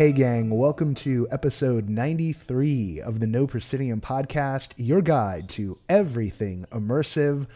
[0.00, 6.64] Hey, gang, welcome to episode 93 of the No Proscenium podcast, your guide to everything
[6.72, 7.46] immersive.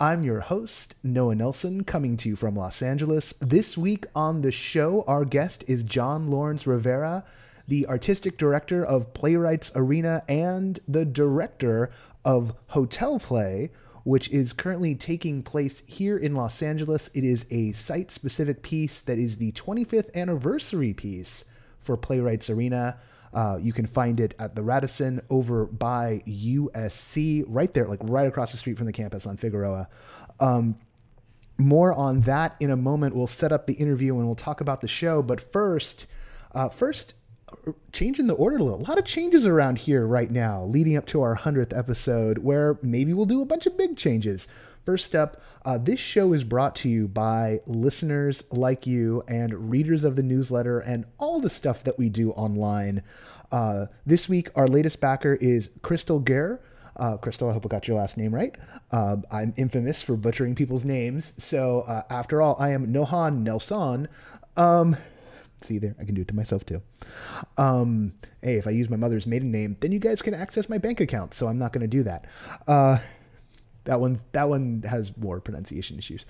[0.00, 3.34] I'm your host, Noah Nelson, coming to you from Los Angeles.
[3.38, 7.24] This week on the show, our guest is Jon Lawrence Rivera,
[7.68, 11.92] the artistic director of Playwrights Arena and the director
[12.24, 13.70] of Hotel Play,
[14.02, 17.10] which is currently taking place here in Los Angeles.
[17.14, 21.44] It is a site specific piece that is the 25th anniversary piece
[21.82, 22.98] for Playwrights Arena.
[23.34, 28.28] Uh, you can find it at the Radisson over by USC, right there, like right
[28.28, 29.88] across the street from the campus on Figueroa.
[30.38, 30.76] Um,
[31.58, 33.14] more on that in a moment.
[33.14, 35.22] We'll set up the interview and we'll talk about the show.
[35.22, 36.06] But first,
[36.54, 37.14] uh, first,
[37.92, 38.80] changing the order a little.
[38.80, 42.78] A lot of changes around here right now, leading up to our 100th episode, where
[42.82, 44.48] maybe we'll do a bunch of big changes.
[44.84, 50.02] First up, uh, this show is brought to you by listeners like you and readers
[50.02, 53.02] of the newsletter and all the stuff that we do online.
[53.52, 56.60] Uh, this week, our latest backer is Crystal Gare.
[56.96, 58.56] Uh, Crystal, I hope I got your last name right.
[58.90, 61.32] Uh, I'm infamous for butchering people's names.
[61.42, 64.08] So, uh, after all, I am Nohan Nelson.
[64.56, 64.96] Um,
[65.62, 66.82] see there, I can do it to myself too.
[67.56, 70.78] Um, hey, if I use my mother's maiden name, then you guys can access my
[70.78, 71.34] bank account.
[71.34, 72.26] So, I'm not going to do that.
[73.84, 76.26] That one that one has more pronunciation issues.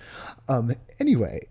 [0.47, 1.47] Um, anyway,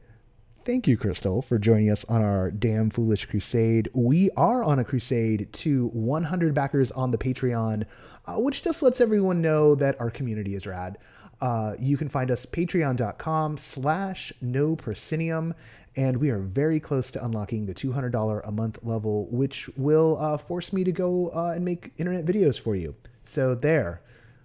[0.64, 3.88] thank you, Crystal, for joining us on our damn foolish crusade.
[3.94, 7.84] We are on a crusade to 100 backers on the Patreon,
[8.26, 10.98] uh, which just lets everyone know that our community is rad.
[11.40, 15.52] Uh, you can find us patreon.com slash no proscenium
[15.96, 20.38] and we are very close to unlocking the $200 a month level which will uh,
[20.38, 22.94] force me to go uh, and make internet videos for you
[23.24, 24.02] so there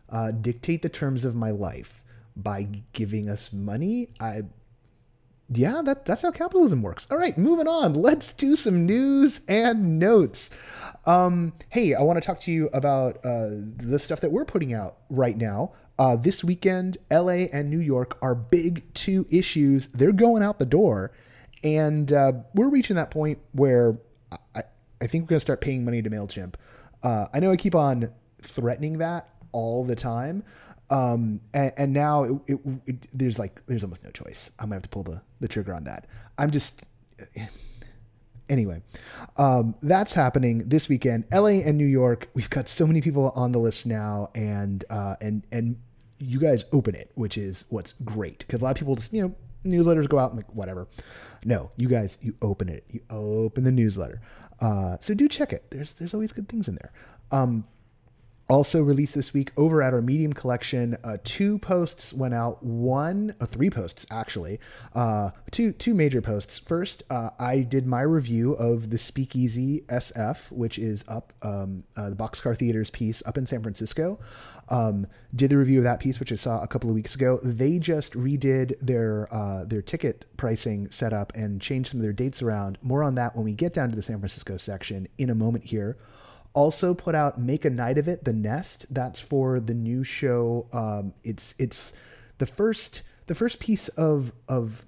[0.09, 2.01] uh, dictate the terms of my life
[2.35, 4.09] by giving us money.
[4.19, 4.43] I
[5.49, 7.07] yeah, that, that's how capitalism works.
[7.09, 7.93] All right, moving on.
[7.93, 10.49] Let's do some news and notes.
[11.05, 14.73] Um, hey, I want to talk to you about uh, the stuff that we're putting
[14.73, 15.71] out right now.
[15.97, 19.87] Uh, this weekend, LA and New York are big two issues.
[19.87, 21.11] They're going out the door.
[21.63, 23.97] And uh, we're reaching that point where
[24.53, 24.63] I,
[25.01, 26.55] I think we're going to start paying money to MailChimp.
[27.03, 30.43] Uh, I know I keep on threatening that all the time.
[30.89, 34.51] Um, and, and now it, it, it, there's like there's almost no choice.
[34.59, 36.07] I'm gonna have to pull the, the trigger on that.
[36.37, 36.83] I'm just
[38.49, 38.81] anyway.
[39.37, 41.25] Um, that's happening this weekend.
[41.31, 42.29] LA and New York.
[42.33, 45.77] We've got so many people on the list now, and uh, and and
[46.19, 49.21] you guys open it, which is what's great because a lot of people just you
[49.21, 50.87] know newsletters go out and like whatever.
[51.43, 52.85] No, you guys, you open it.
[52.89, 54.21] You open the newsletter.
[54.59, 55.69] Uh, so do check it.
[55.69, 56.91] There's there's always good things in there.
[57.31, 57.65] Um,
[58.49, 63.35] also released this week over at our medium collection uh, two posts went out one
[63.41, 64.59] uh, three posts actually
[64.95, 66.57] uh, two two major posts.
[66.57, 72.09] First uh, i did my review of the speakeasy sf which is up um, uh,
[72.09, 74.19] the boxcar theaters piece up in san francisco.
[74.69, 77.39] Um, did the review of that piece which i saw a couple of weeks ago.
[77.43, 82.41] They just redid their uh, their ticket pricing setup and changed some of their dates
[82.41, 82.77] around.
[82.81, 85.65] More on that when we get down to the san francisco section in a moment
[85.65, 85.97] here
[86.57, 88.91] also put out Make a Night of It, The Nest.
[88.91, 90.65] That's for the new show.
[90.73, 91.93] Um, it's it's
[92.39, 94.83] the first the first piece of of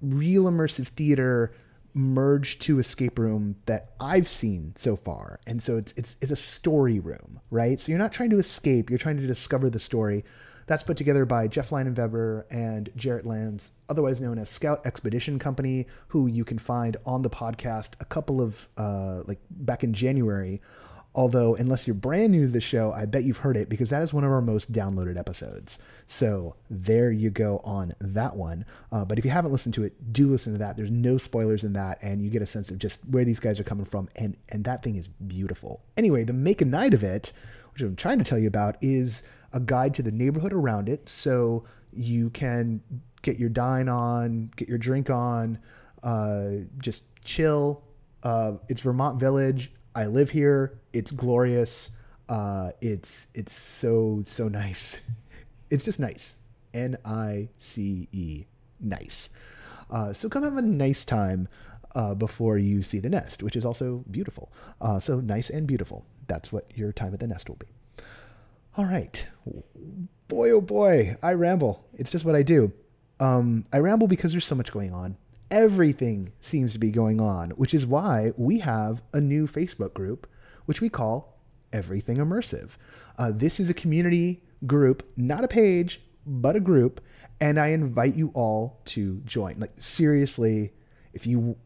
[0.00, 1.52] real immersive theater
[1.92, 5.40] merged to escape room that I've seen so far.
[5.44, 7.80] And so it's it's it's a story room, right?
[7.80, 10.24] So you're not trying to escape, you're trying to discover the story.
[10.70, 15.88] That's put together by Jeff Leinenweber and Jarrett Lands, otherwise known as Scout Expedition Company,
[16.06, 20.60] who you can find on the podcast a couple of, uh, like back in January.
[21.12, 24.00] Although, unless you're brand new to the show, I bet you've heard it because that
[24.00, 25.80] is one of our most downloaded episodes.
[26.06, 28.64] So there you go on that one.
[28.92, 30.76] Uh, but if you haven't listened to it, do listen to that.
[30.76, 33.58] There's no spoilers in that, and you get a sense of just where these guys
[33.58, 35.82] are coming from, and and that thing is beautiful.
[35.96, 37.32] Anyway, the make a night of it,
[37.72, 41.08] which I'm trying to tell you about, is a guide to the neighborhood around it
[41.08, 42.80] so you can
[43.22, 45.58] get your dine on, get your drink on,
[46.02, 47.82] uh, just chill.
[48.22, 49.72] Uh, it's Vermont Village.
[49.94, 50.78] I live here.
[50.92, 51.90] It's glorious.
[52.28, 55.00] Uh, it's it's so so nice.
[55.70, 56.36] It's just nice.
[56.74, 58.44] N I C E
[58.80, 59.30] nice.
[59.88, 61.46] Uh, so come have a nice time
[61.94, 64.52] uh, before you see the nest, which is also beautiful.
[64.80, 66.04] Uh, so nice and beautiful.
[66.26, 67.68] That's what your time at the nest will be.
[68.76, 69.26] All right.
[70.28, 71.84] Boy, oh boy, I ramble.
[71.94, 72.72] It's just what I do.
[73.18, 75.16] Um, I ramble because there's so much going on.
[75.50, 80.28] Everything seems to be going on, which is why we have a new Facebook group,
[80.66, 81.40] which we call
[81.72, 82.76] Everything Immersive.
[83.18, 87.00] Uh, this is a community group, not a page, but a group,
[87.40, 89.58] and I invite you all to join.
[89.58, 90.72] Like seriously,
[91.12, 91.56] if you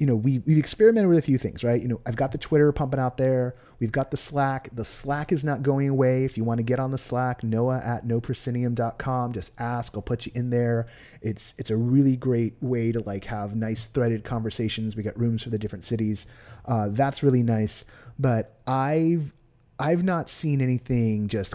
[0.00, 1.80] you know, we, we've experimented with a few things, right?
[1.80, 3.54] You know, I've got the Twitter pumping out there.
[3.80, 4.70] We've got the Slack.
[4.72, 6.24] The Slack is not going away.
[6.24, 9.34] If you want to get on the Slack, noah at noproscenium.com.
[9.34, 9.92] Just ask.
[9.94, 10.86] I'll put you in there.
[11.20, 14.96] It's it's a really great way to like have nice threaded conversations.
[14.96, 16.26] We got rooms for the different cities.
[16.64, 17.84] Uh, that's really nice.
[18.18, 19.34] But I've
[19.78, 21.52] I've not seen anything just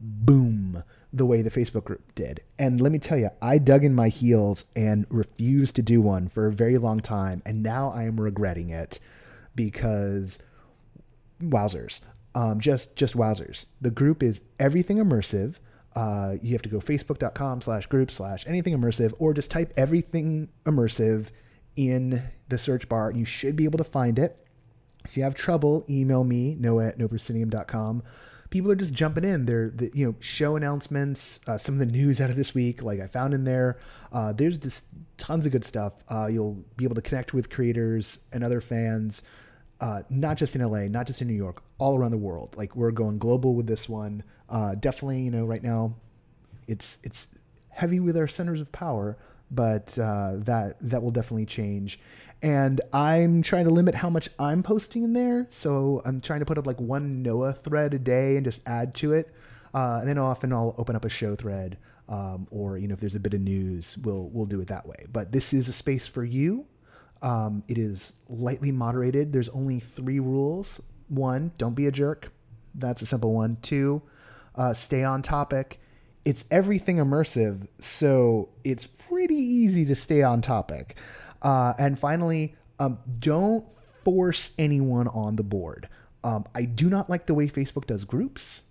[0.00, 0.82] boom
[1.12, 2.42] the way the Facebook group did.
[2.58, 6.28] And let me tell you, I dug in my heels and refused to do one
[6.28, 7.42] for a very long time.
[7.46, 9.00] And now I am regretting it
[9.54, 10.38] because
[11.42, 12.00] wowzers.
[12.34, 13.66] Um, just just wowzers.
[13.80, 15.56] The group is everything immersive.
[15.96, 20.48] Uh, you have to go facebook.com slash group slash anything immersive or just type everything
[20.64, 21.28] immersive
[21.74, 24.46] in the search bar you should be able to find it.
[25.04, 28.02] If you have trouble, email me, noah at noproscenium.com
[28.50, 29.44] people are just jumping in.
[29.44, 32.82] They're the, you know show announcements, uh, some of the news out of this week,
[32.82, 33.78] like I found in there.
[34.12, 34.84] Uh, there's just
[35.16, 35.94] tons of good stuff.
[36.08, 39.22] Uh, you'll be able to connect with creators and other fans,
[39.80, 42.56] uh, not just in LA, not just in New York, all around the world.
[42.56, 44.22] Like we're going global with this one.
[44.48, 45.94] Uh, definitely, you know, right now,
[46.66, 47.28] it's it's
[47.68, 49.16] heavy with our centers of power,
[49.50, 52.00] but uh, that that will definitely change
[52.42, 55.46] and I'm trying to limit how much I'm posting in there.
[55.50, 58.94] So I'm trying to put up like one Noah thread a day and just add
[58.96, 59.32] to it.
[59.74, 61.76] Uh, and then often I'll open up a show thread,
[62.08, 64.86] um, or you know if there's a bit of news, we'll we'll do it that
[64.86, 65.06] way.
[65.12, 66.66] But this is a space for you.
[67.20, 69.32] Um, it is lightly moderated.
[69.32, 70.80] There's only three rules.
[71.08, 72.32] One, don't be a jerk.
[72.74, 73.58] That's a simple one.
[73.60, 74.02] Two,
[74.54, 75.80] uh, stay on topic.
[76.24, 80.96] It's everything immersive, so it's pretty easy to stay on topic.
[81.42, 83.64] Uh, and finally, um, don't
[84.04, 85.88] force anyone on the board.
[86.24, 88.62] Um, I do not like the way Facebook does groups.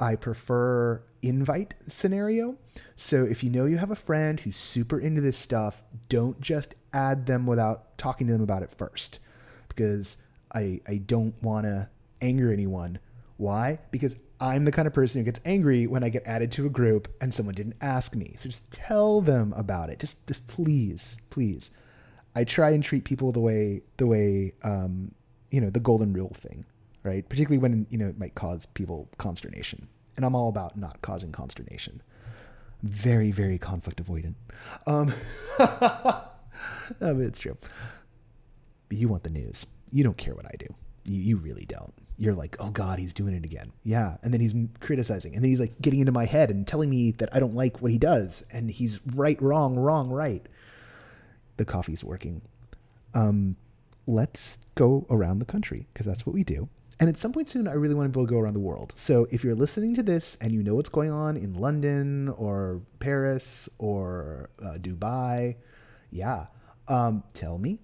[0.00, 2.56] I prefer invite scenario.
[2.96, 6.74] So if you know you have a friend who's super into this stuff, don't just
[6.92, 9.20] add them without talking to them about it first.
[9.68, 10.18] Because
[10.54, 11.88] I I don't want to
[12.20, 12.98] anger anyone.
[13.36, 13.78] Why?
[13.90, 16.70] Because I'm the kind of person who gets angry when I get added to a
[16.70, 18.34] group and someone didn't ask me.
[18.36, 19.98] So just tell them about it.
[19.98, 21.70] Just just please, please.
[22.34, 25.12] I try and treat people the way the way um,
[25.50, 26.64] you know the golden rule thing,
[27.02, 27.28] right?
[27.28, 31.32] Particularly when you know it might cause people consternation, and I'm all about not causing
[31.32, 32.02] consternation.
[32.82, 34.34] Very very conflict avoidant.
[34.86, 35.12] Um,
[37.00, 37.56] it's true.
[38.88, 39.64] But you want the news.
[39.90, 40.66] You don't care what I do.
[41.04, 41.94] You you really don't.
[42.16, 43.72] You're like, oh God, he's doing it again.
[43.84, 46.90] Yeah, and then he's criticizing, and then he's like getting into my head and telling
[46.90, 50.44] me that I don't like what he does, and he's right, wrong, wrong, right
[51.56, 52.42] the coffee's working.
[53.14, 53.56] Um,
[54.06, 56.68] let's go around the country because that's what we do.
[57.00, 58.60] And at some point soon, I really want to be able to go around the
[58.60, 58.92] world.
[58.96, 62.82] So if you're listening to this and you know what's going on in London or
[63.00, 65.56] Paris or uh, Dubai,
[66.10, 66.46] yeah,
[66.88, 67.80] um, tell me.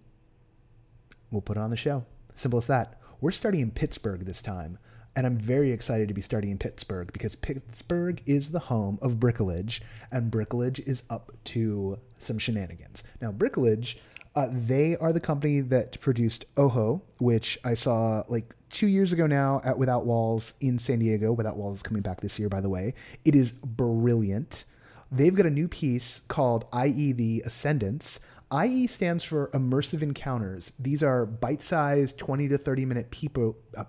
[1.31, 2.05] We'll put it on the show.
[2.35, 3.01] Simple as that.
[3.21, 4.79] We're starting in Pittsburgh this time.
[5.17, 9.17] And I'm very excited to be starting in Pittsburgh because Pittsburgh is the home of
[9.17, 9.81] Bricolage,
[10.13, 13.05] and Bricolage is up to some shenanigans.
[13.21, 13.97] Now, Bricolage,
[14.37, 19.27] uh, they are the company that produced Oho, which I saw like two years ago
[19.27, 21.33] now at Without Walls in San Diego.
[21.33, 22.95] Without Walls is coming back this year, by the way.
[23.25, 24.65] It is brilliant.
[25.13, 28.21] They've got a new piece called IE The Ascendance.
[28.53, 30.73] IE stands for Immersive Encounters.
[30.79, 33.85] These are bite sized 20 to 30 minute people, uh,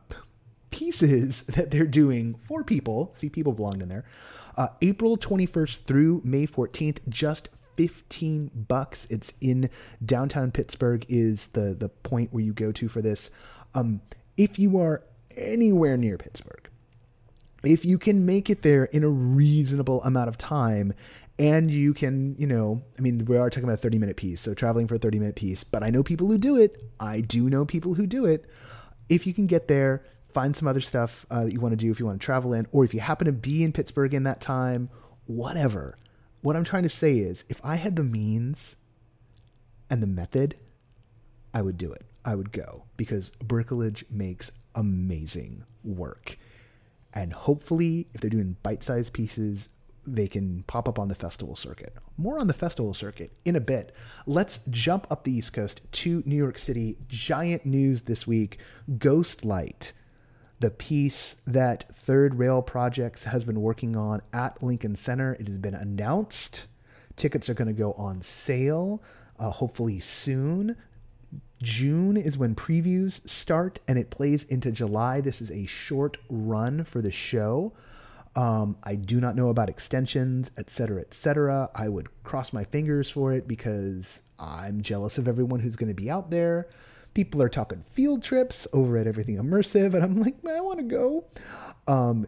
[0.71, 3.11] pieces that they're doing for people.
[3.13, 4.05] See, people belonged in there.
[4.57, 9.07] Uh, April 21st through May 14th, just 15 bucks.
[9.09, 9.69] It's in
[10.05, 13.29] downtown Pittsburgh is the the point where you go to for this.
[13.73, 14.01] Um,
[14.37, 15.03] if you are
[15.37, 16.69] anywhere near Pittsburgh,
[17.63, 20.93] if you can make it there in a reasonable amount of time
[21.39, 24.41] and you can, you know, I mean, we are talking about a 30 minute piece,
[24.41, 26.83] so traveling for a 30 minute piece, but I know people who do it.
[26.99, 28.45] I do know people who do it.
[29.09, 31.91] If you can get there, find some other stuff uh, that you want to do
[31.91, 34.23] if you want to travel in, or if you happen to be in Pittsburgh in
[34.23, 34.89] that time,
[35.25, 35.97] whatever.
[36.41, 38.75] What I'm trying to say is, if I had the means
[39.89, 40.55] and the method,
[41.53, 42.05] I would do it.
[42.23, 46.37] I would go because bricolage makes amazing work.
[47.13, 49.69] And hopefully, if they're doing bite sized pieces,
[50.07, 51.93] they can pop up on the festival circuit.
[52.17, 53.93] More on the festival circuit in a bit.
[54.25, 56.97] Let's jump up the East Coast to New York City.
[57.07, 58.59] Giant news this week
[58.97, 59.91] Ghostlight
[60.61, 65.33] the piece that Third Rail Projects has been working on at Lincoln Center.
[65.39, 66.65] It has been announced.
[67.15, 69.01] Tickets are going to go on sale,
[69.39, 70.77] uh, hopefully soon.
[71.63, 75.19] June is when previews start and it plays into July.
[75.19, 77.73] This is a short run for the show.
[78.35, 81.71] Um, I do not know about extensions, etc., etc.
[81.73, 86.01] I would cross my fingers for it because I'm jealous of everyone who's going to
[86.01, 86.69] be out there.
[87.13, 90.83] People are talking field trips over at Everything Immersive, and I'm like, I want to
[90.83, 91.25] go.
[91.87, 92.27] Um,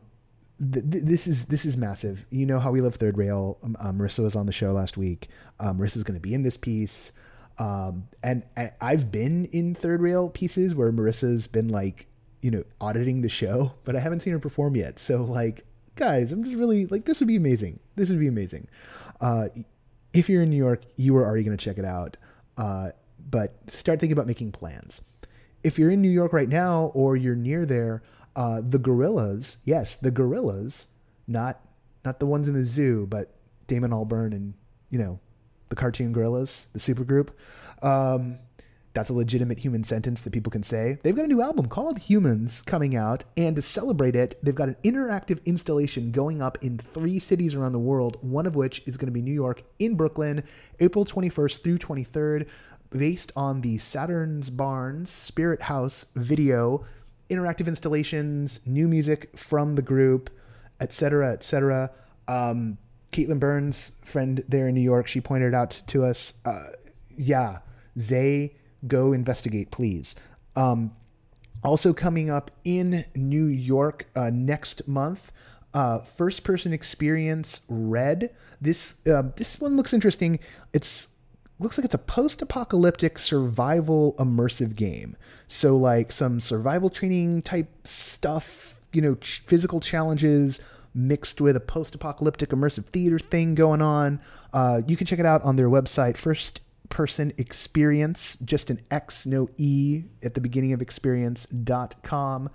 [0.60, 2.26] th- th- this is this is massive.
[2.30, 3.58] You know how we love third rail.
[3.64, 5.30] Um, um, Marissa was on the show last week.
[5.60, 7.12] Um, Marissa's going to be in this piece,
[7.60, 12.08] um, and, and I've been in third rail pieces where Marissa's been like,
[12.42, 15.00] you know, auditing the show, but I haven't seen her perform yet.
[15.00, 17.80] So like, guys, I'm just really like, this would be amazing.
[17.96, 18.68] This would be amazing.
[19.22, 19.50] Uh,
[20.14, 22.18] if you're in New York, you are already going to check it out.
[22.58, 22.90] Uh,
[23.30, 25.02] but start thinking about making plans.
[25.64, 28.04] If you're in New York right now or you're near there,
[28.36, 30.88] uh, the Gorillaz, yes, the Gorillaz,
[31.28, 31.62] not
[32.04, 33.34] not the ones in the zoo, but
[33.68, 34.54] Damon Albarn and
[34.90, 35.20] you know
[35.70, 37.30] the cartoon Gorillaz, the supergroup.
[37.82, 38.38] Um,
[38.94, 41.00] that's a legitimate human sentence that people can say.
[41.02, 44.68] They've got a new album called Humanz coming out, and to celebrate it, they've got
[44.68, 48.96] an interactive installation going up in three cities around the world, one of which is
[48.96, 50.44] going to be New York in Brooklyn,
[50.80, 52.48] April 21st through 23rd,
[52.98, 56.86] based on the Saturnz Barz Spirit House video,
[57.30, 60.30] interactive installations, new music from the group,
[60.80, 61.92] etc., etc.
[62.28, 62.78] Um,
[63.12, 66.66] Caitlin Burns, friend there in New York, she pointed out to us, uh,
[67.18, 67.60] yeah,
[68.00, 68.56] Zay
[68.88, 70.16] go investigate, please.
[70.56, 70.92] Um,
[71.64, 75.32] also coming up in New York uh, next month,
[75.74, 78.36] uh, first person experience Red.
[78.62, 80.40] This uh, this one looks interesting.
[80.74, 81.08] It's
[81.60, 85.16] looks like it's a post-apocalyptic survival immersive game.
[85.48, 90.60] So like some survival training type stuff, you know, ch- physical challenges
[90.94, 94.20] mixed with a post-apocalyptic immersive theater thing going on.
[94.54, 96.18] Uh, you can check it out on their website.
[96.18, 102.50] First person experience, just an X, no E at the beginning of experience.com.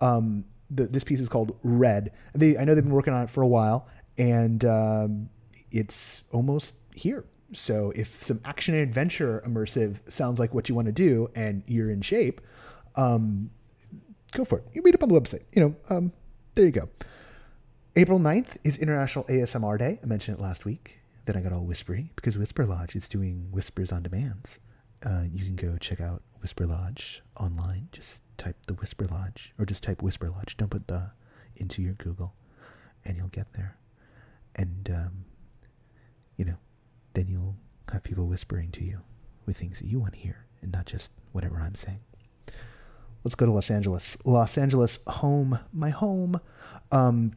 [0.00, 2.12] Um, the, this piece is called Red.
[2.34, 3.88] They, I know they've been working on it for a while,
[4.18, 5.28] and um,
[5.70, 7.24] it's almost here.
[7.52, 11.62] So if some action and adventure immersive sounds like what you want to do, and
[11.66, 12.40] you're in shape,
[12.96, 13.50] um,
[14.32, 14.64] go for it.
[14.72, 15.44] You read up on the website.
[15.52, 16.12] You know, um,
[16.54, 16.88] there you go.
[17.96, 19.98] April 9th is International ASMR Day.
[20.02, 21.00] I mentioned it last week.
[21.24, 24.60] Then I got all whispery because Whisper Lodge is doing whispers on demands.
[25.04, 27.88] Uh, you can go check out Whisper Lodge online.
[27.92, 30.56] Just type the Whisper Lodge or just type Whisper Lodge.
[30.56, 31.10] Don't put the
[31.56, 32.34] into your Google
[33.04, 33.76] and you'll get there.
[34.56, 35.24] And, um,
[36.36, 36.56] you know,
[37.18, 37.56] then you'll
[37.92, 39.00] have people whispering to you
[39.44, 41.98] with things that you want to hear and not just whatever I'm saying.
[43.24, 44.16] Let's go to Los Angeles.
[44.24, 46.40] Los Angeles, home, my home.
[46.92, 47.32] Um,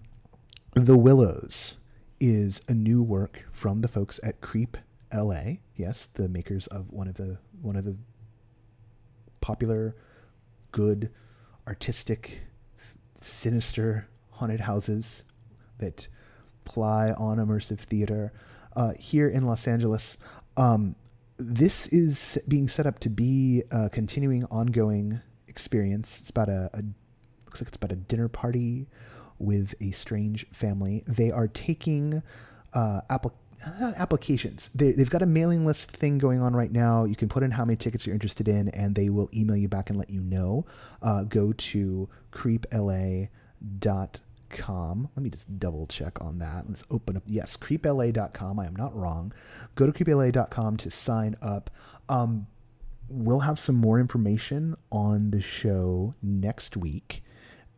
[0.76, 1.78] the Willows
[2.20, 4.78] is a new work from the folks at Creep
[5.12, 5.54] LA.
[5.76, 7.98] Yes, the makers of one of the one of the
[9.42, 9.96] popular,
[10.72, 11.10] good,
[11.68, 12.44] artistic,
[13.20, 15.24] sinister haunted houses
[15.80, 16.08] that
[16.66, 18.32] ply on immersive theater
[18.76, 20.18] uh, here in Los Angeles.
[20.58, 20.96] Um,
[21.38, 26.20] this is being set up to be a continuing, ongoing experience.
[26.20, 26.84] It's about a, a
[27.46, 28.88] looks like it's about a dinner party
[29.40, 31.04] with a strange family.
[31.08, 32.22] They are taking
[32.74, 33.40] uh, applications
[33.98, 34.72] applications.
[34.74, 37.04] They, have got a mailing list thing going on right now.
[37.04, 39.68] You can put in how many tickets you're interested in, and they will email you
[39.68, 40.66] back and let you know.
[41.04, 43.30] Uh, go to creepla.com.
[45.16, 46.66] Let me just double check on that.
[46.68, 47.24] Let's open up.
[47.26, 48.60] Yes, creepla.com.
[48.60, 49.34] I am not wrong.
[49.76, 51.70] Go to creepla.com to sign up.
[52.10, 52.48] Um,
[53.10, 57.24] we'll have some more information on the show next week.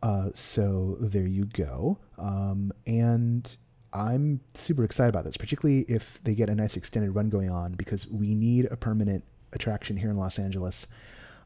[0.02, 1.98] Uh, so there you go.
[2.18, 3.56] Um, and
[3.92, 7.72] I'm super excited about this, particularly if they get a nice extended run going on,
[7.72, 10.86] because we need a permanent attraction here in Los Angeles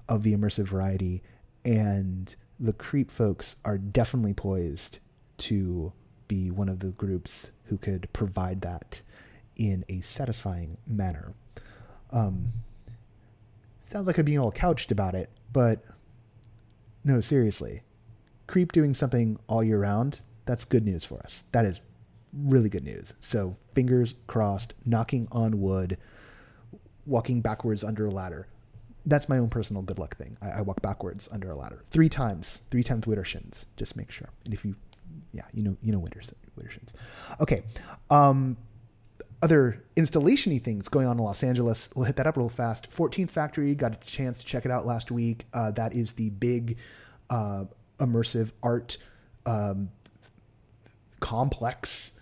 [0.08, 1.22] of the immersive variety.
[1.64, 4.98] And the Creep folks are definitely poised
[5.38, 5.92] to
[6.26, 9.00] be one of the groups who could provide that
[9.56, 11.32] in a satisfying manner.
[12.10, 12.46] Um,
[13.86, 15.82] sounds like I'm being all couched about it, but
[17.04, 17.82] no, seriously
[18.48, 21.44] Creep doing something all year round, that's good news for us.
[21.52, 21.80] That is
[22.32, 23.12] really good news.
[23.20, 25.98] So fingers crossed, knocking on wood,
[27.04, 28.48] walking backwards under a ladder.
[29.04, 30.38] That's my own personal good luck thing.
[30.40, 33.66] I, I walk backwards under a ladder three times, three times widdershins.
[33.76, 34.30] Just make sure.
[34.46, 34.74] And if you,
[35.32, 36.92] yeah, you know, you know Widdershins.
[37.40, 37.62] Okay.
[38.10, 38.56] Um,
[39.42, 41.88] other installationy things going on in Los Angeles.
[41.94, 42.90] We'll hit that up real fast.
[42.90, 45.44] 14th Factory got a chance to check it out last week.
[45.52, 46.76] Uh, that is the big
[47.30, 47.64] uh,
[47.98, 48.96] immersive art
[49.46, 49.90] um,
[51.20, 52.12] complex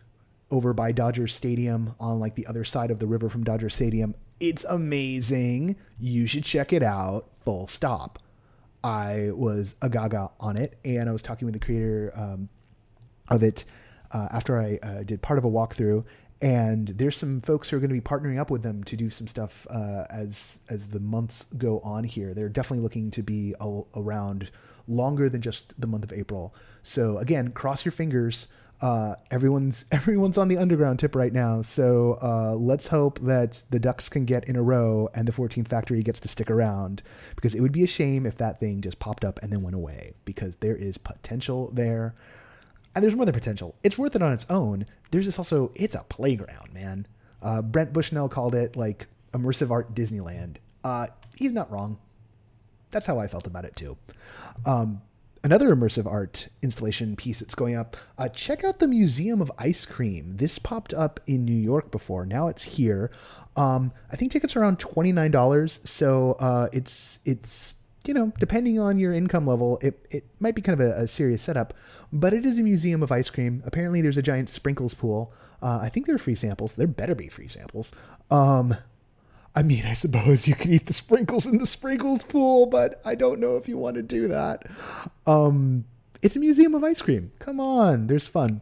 [0.50, 4.14] over by Dodger Stadium on like the other side of the river from Dodger Stadium.
[4.38, 5.76] It's amazing.
[5.98, 7.30] You should check it out.
[7.44, 8.18] Full stop.
[8.84, 12.48] I was a gaga on it, and I was talking with the creator um,
[13.28, 13.64] of it,
[14.12, 16.04] uh, after I uh, did part of a walkthrough,
[16.42, 19.08] and there's some folks who are going to be partnering up with them to do
[19.08, 22.34] some stuff uh, as as the months go on here.
[22.34, 24.50] They're definitely looking to be a, around
[24.86, 26.54] longer than just the month of April.
[26.82, 28.48] So again, cross your fingers.
[28.82, 31.62] Uh, everyone's everyone's on the underground tip right now.
[31.62, 35.68] So uh, let's hope that the ducks can get in a row and the 14th
[35.68, 37.02] factory gets to stick around
[37.34, 39.74] because it would be a shame if that thing just popped up and then went
[39.74, 42.14] away because there is potential there
[42.96, 43.76] and there's more than potential.
[43.82, 44.86] It's worth it on its own.
[45.10, 47.06] There's just also it's a playground, man.
[47.42, 50.56] Uh, Brent Bushnell called it like immersive art Disneyland.
[50.82, 51.98] Uh, he's not wrong.
[52.90, 53.98] That's how I felt about it too.
[54.64, 55.02] Um,
[55.44, 57.98] another immersive art installation piece that's going up.
[58.16, 60.38] Uh, check out the Museum of Ice Cream.
[60.38, 62.24] This popped up in New York before.
[62.24, 63.10] Now it's here.
[63.56, 65.80] Um, I think tickets are around twenty nine dollars.
[65.84, 67.74] So uh, it's it's
[68.08, 71.06] you know, depending on your income level, it, it might be kind of a, a
[71.06, 71.74] serious setup,
[72.12, 73.62] but it is a museum of ice cream.
[73.66, 75.32] Apparently, there's a giant sprinkles pool.
[75.62, 76.74] Uh, I think there are free samples.
[76.74, 77.92] There better be free samples.
[78.30, 78.76] Um,
[79.54, 83.14] I mean, I suppose you could eat the sprinkles in the sprinkles pool, but I
[83.14, 84.64] don't know if you want to do that.
[85.26, 85.86] Um,
[86.22, 87.32] it's a museum of ice cream.
[87.38, 88.60] Come on, there's fun.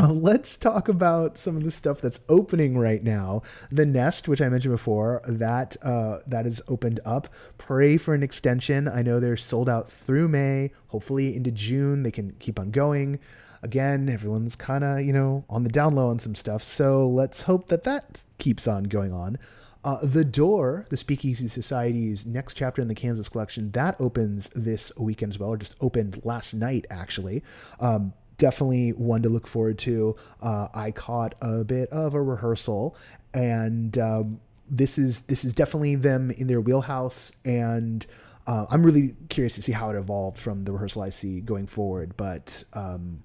[0.00, 3.42] Uh, let's talk about some of the stuff that's opening right now.
[3.70, 7.28] The Nest, which I mentioned before, that uh, that is opened up.
[7.58, 8.88] Pray for an extension.
[8.88, 10.70] I know they're sold out through May.
[10.88, 13.18] Hopefully into June they can keep on going.
[13.62, 17.42] Again, everyone's kind of you know on the down low on some stuff, so let's
[17.42, 19.38] hope that that keeps on going on.
[19.84, 24.92] Uh, the Door, the Speakeasy Society's next chapter in the Kansas collection, that opens this
[24.96, 27.42] weekend as well, or just opened last night actually.
[27.78, 30.16] Um, definitely one to look forward to.
[30.40, 32.96] Uh, I caught a bit of a rehearsal,
[33.32, 38.04] and um, this is this is definitely them in their wheelhouse, and
[38.48, 41.68] uh, I'm really curious to see how it evolved from the rehearsal I see going
[41.68, 42.16] forward.
[42.16, 43.22] But um,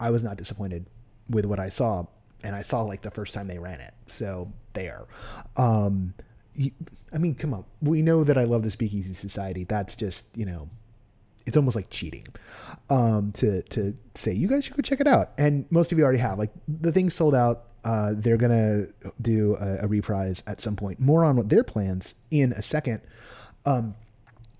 [0.00, 0.86] I was not disappointed
[1.30, 2.04] with what I saw,
[2.42, 5.06] and I saw like the first time they ran it, so there.
[5.56, 6.14] Um,
[6.56, 6.72] you,
[7.12, 7.64] I mean, come on.
[7.80, 9.62] We know that I love the Speakeasy Society.
[9.62, 10.68] That's just you know
[11.46, 12.26] it's almost like cheating
[12.90, 15.32] um, to to say you guys should go check it out.
[15.38, 16.38] And most of you already have.
[16.38, 17.64] Like the thing sold out.
[17.84, 18.86] Uh, they're gonna
[19.22, 20.98] do a, a, reprise at some point.
[20.98, 23.00] More on what their plans in a second.
[23.64, 23.94] Um,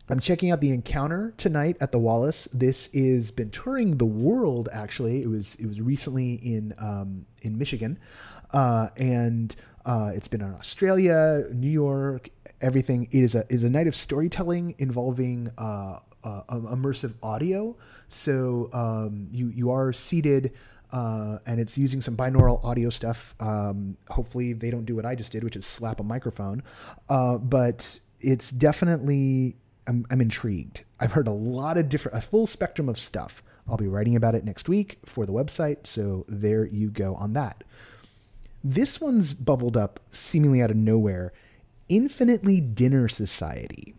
[0.09, 2.45] I'm checking out the encounter tonight at the Wallis.
[2.53, 4.69] This is been touring the world.
[4.73, 7.99] Actually, it was it was recently in um, in Michigan,
[8.53, 12.29] uh, and uh, it's been in Australia, New York,
[12.61, 13.09] everything.
[13.11, 17.77] It is a is a night of storytelling involving uh, uh, immersive audio.
[18.09, 20.53] So um, you you are seated.
[20.93, 23.35] Uh, and it's using some binaural audio stuff.
[23.41, 26.63] Um, hopefully, they don't do what I just did, which is slap a microphone.
[27.09, 29.57] Uh, but it's definitely,
[29.89, 30.85] I'm, I'm intrigued.
[31.01, 33.43] I've heard a lot of different, a full spectrum of stuff.
[33.69, 35.89] I'll be writing about it next week for the website.
[35.89, 37.65] So there you go on that.
[38.63, 41.33] This one's bubbled up seemingly out of nowhere
[41.89, 43.95] Infinitely Dinner Society.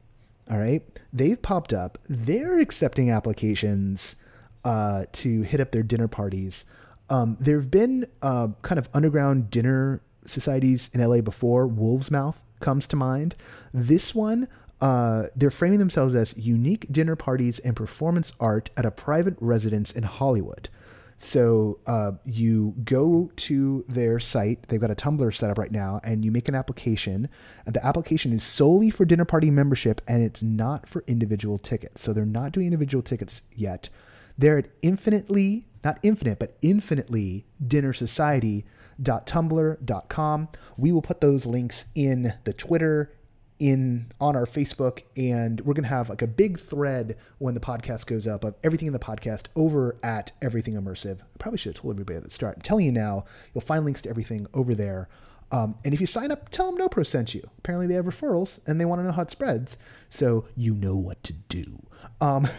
[0.50, 0.82] All right.
[1.12, 1.98] They've popped up.
[2.08, 4.16] They're accepting applications
[4.64, 6.66] uh, to hit up their dinner parties.
[7.10, 11.68] Um, there have been uh, kind of underground dinner societies in LA before.
[11.68, 13.36] Wolf's Mouth comes to mind.
[13.74, 14.48] This one,
[14.82, 19.92] uh, they're framing themselves as unique dinner parties and performance art at a private residence
[19.92, 20.70] in Hollywood.
[21.18, 24.68] So uh, you go to their site.
[24.68, 27.28] They've got a Tumblr set up right now, and you make an application.
[27.66, 32.02] The application is solely for dinner party membership, and it's not for individual tickets.
[32.02, 33.90] So they're not doing individual tickets yet.
[34.38, 40.48] They're at infinitely, not infinite, but infinitely dinner society.tumblr.com.
[40.78, 43.18] We will put those links in the Twitter
[43.60, 48.06] in on our Facebook, and we're gonna have like a big thread when the podcast
[48.06, 51.22] goes up of everything in the podcast over at Everything Immersive.
[51.22, 52.56] I probably should have told everybody at the start.
[52.58, 55.10] I'm telling you now, you'll find links to everything over there.
[55.52, 57.50] Um, and if you sign up, tell them No Pro sent you.
[57.60, 59.78] Apparently, they have referrals and they want to know how it spreads,
[60.10, 61.82] so you know what to do.
[62.20, 62.48] Um,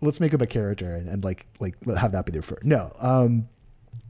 [0.00, 2.64] let's make up a character and, and like like have that be their first.
[2.64, 2.92] No.
[2.98, 3.48] Um,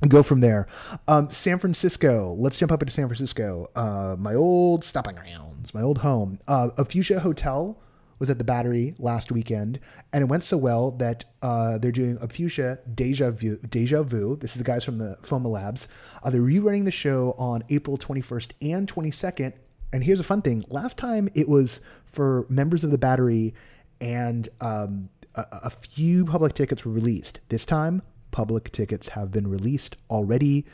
[0.08, 0.66] go from there.
[1.08, 2.34] Um, San Francisco.
[2.38, 3.70] Let's jump up into San Francisco.
[3.74, 6.38] Uh, my old stopping grounds, my old home.
[6.46, 7.78] Uh, a Fuchsia Hotel
[8.18, 9.78] was at the Battery last weekend,
[10.12, 13.58] and it went so well that uh, they're doing a Fuchsia Deja Vu.
[13.68, 14.36] Deja Vu.
[14.36, 15.88] This is the guys from the Foma Labs.
[16.22, 19.52] Uh, they're rerunning the show on April 21st and 22nd.
[19.92, 23.54] And here's a fun thing: last time it was for members of the Battery,
[24.00, 27.40] and um, a, a few public tickets were released.
[27.48, 28.02] This time,
[28.36, 30.66] public tickets have been released already.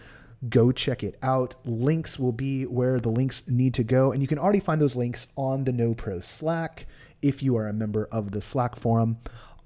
[0.48, 1.54] Go check it out.
[1.64, 4.10] Links will be where the links need to go.
[4.10, 6.86] And you can already find those links on the No Pro Slack
[7.22, 9.16] if you are a member of the Slack forum.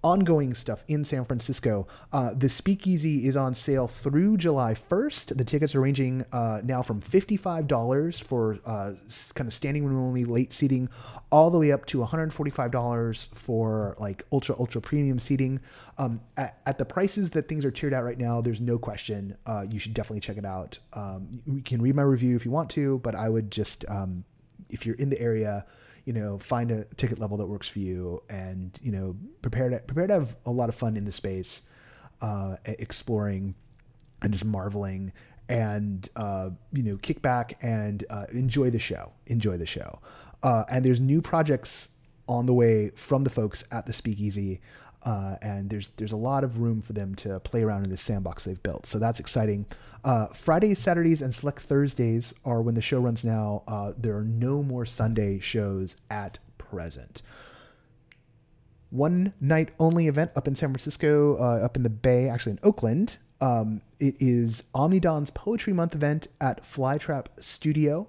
[0.06, 1.84] Ongoing stuff in San Francisco.
[2.12, 5.36] Uh, the Speakeasy is on sale through July 1st.
[5.36, 8.92] The tickets are ranging uh, now from $55 for uh,
[9.34, 10.88] kind of standing room only late seating,
[11.32, 15.60] all the way up to $145 for like ultra, ultra premium seating.
[15.98, 19.36] Um, at, at, the prices that things are tiered out right now, there's no question.
[19.44, 20.78] Uh, you should definitely check it out.
[20.92, 24.24] Um, you can read my review if you want to, but I would just, um,
[24.70, 25.66] if you're in the area,
[26.06, 29.78] you know, find a ticket level that works for you, and you know, prepare to
[29.80, 31.62] prepare to have a lot of fun in the space,
[32.22, 33.54] uh, exploring,
[34.22, 35.12] and just marveling,
[35.48, 39.12] and uh, you know, kick back and uh, enjoy the show.
[39.26, 39.98] Enjoy the show.
[40.42, 41.88] Uh, and there's new projects
[42.28, 44.60] on the way from the folks at the Speakeasy.
[45.06, 47.96] Uh, and there's there's a lot of room for them to play around in the
[47.96, 48.84] sandbox they've built.
[48.86, 49.64] So that's exciting.
[50.04, 53.62] Uh, Fridays, Saturdays, and select Thursdays are when the show runs now.
[53.68, 57.22] Uh, there are no more Sunday shows at present.
[58.90, 62.60] One night only event up in San Francisco, uh, up in the Bay, actually in
[62.64, 63.18] Oakland.
[63.40, 68.08] Um, it is Omnidon's Poetry Month event at Flytrap Studio.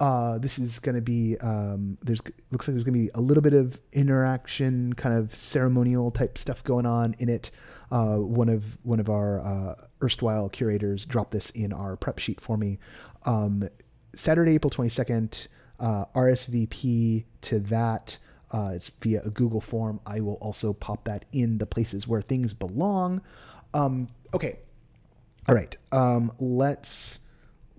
[0.00, 2.20] Uh, this is going to be um, there's
[2.52, 6.38] looks like there's going to be a little bit of interaction, kind of ceremonial type
[6.38, 7.50] stuff going on in it.
[7.90, 12.40] Uh, one of one of our uh, erstwhile curators dropped this in our prep sheet
[12.40, 12.78] for me.
[13.26, 13.68] Um,
[14.14, 15.48] Saturday, April twenty second.
[15.80, 18.18] Uh, RSVP to that.
[18.50, 20.00] Uh, it's via a Google form.
[20.06, 23.20] I will also pop that in the places where things belong.
[23.74, 24.58] Um, okay,
[25.48, 25.76] all right.
[25.92, 27.20] Um, let's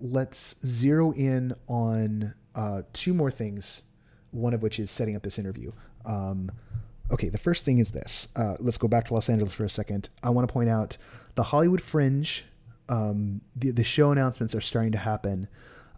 [0.00, 3.82] let's zero in on uh, two more things,
[4.30, 5.72] one of which is setting up this interview.
[6.04, 6.50] Um,
[7.10, 8.28] okay, the first thing is this.
[8.36, 10.08] Uh, let's go back to Los Angeles for a second.
[10.22, 10.96] I want to point out
[11.34, 12.44] the Hollywood Fringe,
[12.88, 15.48] um, the, the show announcements are starting to happen.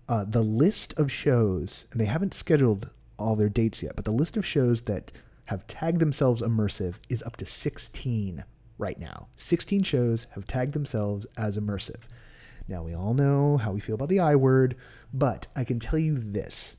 [0.08, 4.10] Uh, the list of shows, and they haven't scheduled all their dates yet, but the
[4.10, 5.12] list of shows that
[5.46, 8.44] have tagged themselves immersive is up to 16
[8.78, 9.28] right now.
[9.36, 12.00] 16 shows have tagged themselves as immersive.
[12.72, 14.76] Now, we all know how we feel about the I word,
[15.12, 16.78] but I can tell you this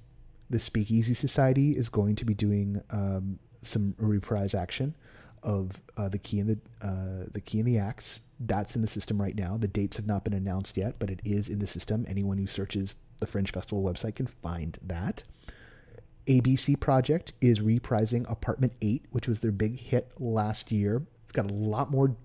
[0.49, 4.95] the Speakeasy Society is going to be doing um, some reprise action
[5.43, 8.21] of uh, the key and the uh, the key and the axe.
[8.39, 9.56] That's in the system right now.
[9.56, 12.06] The dates have not been announced yet, but it is in the system.
[12.10, 15.23] Anyone who searches the Fringe Festival website can find that.
[16.25, 21.06] ABC Project is reprising Apartment 8, which was their big hit last year.
[21.23, 22.15] It's got a lot more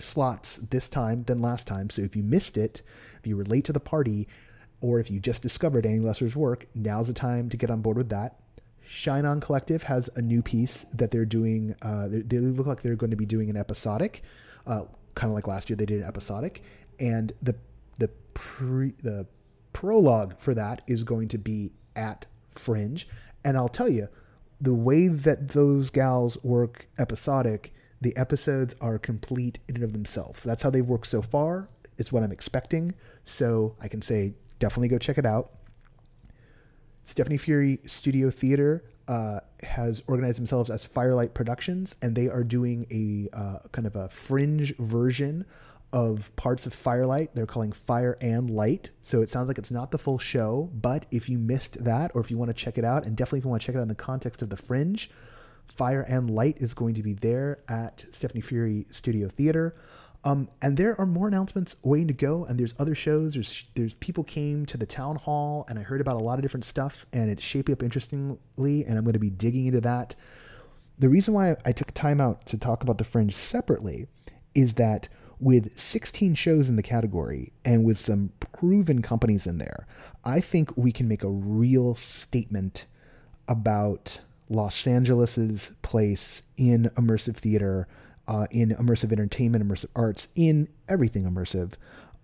[0.00, 1.90] slots this time than last time.
[1.90, 2.82] So if you missed it,
[3.18, 4.28] if you were late to the party,
[4.80, 7.96] or if you just discovered Annie Lesser's work, now's the time to get on board
[7.96, 8.36] with that.
[8.82, 11.76] Shine On Collective has a new piece that they're doing.
[11.82, 14.22] Uh, they look like they're going to be doing an episodic,
[14.66, 14.84] uh,
[15.14, 16.62] kind of like last year they did an episodic,
[16.98, 17.54] and the
[17.98, 19.26] the pre, the
[19.72, 23.06] prologue for that is going to be at Fringe.
[23.44, 24.08] And I'll tell you,
[24.60, 30.42] the way that those gals work episodic the episodes are complete in and of themselves.
[30.42, 31.68] That's how they've worked so far.
[31.98, 32.94] It's what I'm expecting.
[33.24, 35.52] So I can say definitely go check it out.
[37.02, 42.86] Stephanie Feury Studio Theater uh, has organized themselves as Firelight Productions, and they are doing
[42.90, 45.44] a uh, kind of a fringe version
[45.92, 47.34] of parts of Firelight.
[47.34, 48.90] They're calling Fire and Light.
[49.00, 52.20] So it sounds like it's not the full show, but if you missed that, or
[52.20, 53.78] if you want to check it out, and definitely if you want to check it
[53.78, 55.10] out in the context of the Fringe,
[55.70, 59.76] Fire and Light is going to be there at Stephanie Feury Studio Theater.
[60.22, 63.34] Um, and there are more announcements waiting to go, and there's other shows.
[63.34, 66.42] There's there's people came to the town hall, and I heard about a lot of
[66.42, 70.14] different stuff, and it's shaping up interestingly, and I'm going to be digging into that.
[70.98, 74.08] The reason why I took time out to talk about the Fringe separately
[74.54, 79.86] is that with 16 shows in the category and with some proven companies in there,
[80.22, 82.84] I think we can make a real statement
[83.48, 87.86] about Los Angeles's place in immersive theater,
[88.26, 91.74] uh, in immersive entertainment, immersive arts, in everything immersive.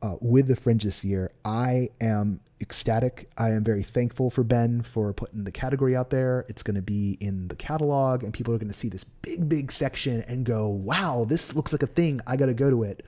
[0.03, 3.31] Uh, with the Fringe this year, I am ecstatic.
[3.39, 6.45] I am very thankful for Ben for putting the category out there.
[6.49, 9.49] It's going to be in the catalog, and people are going to see this big,
[9.49, 12.21] big section and go, "Wow, this looks like a thing.
[12.27, 13.07] I got to go to it."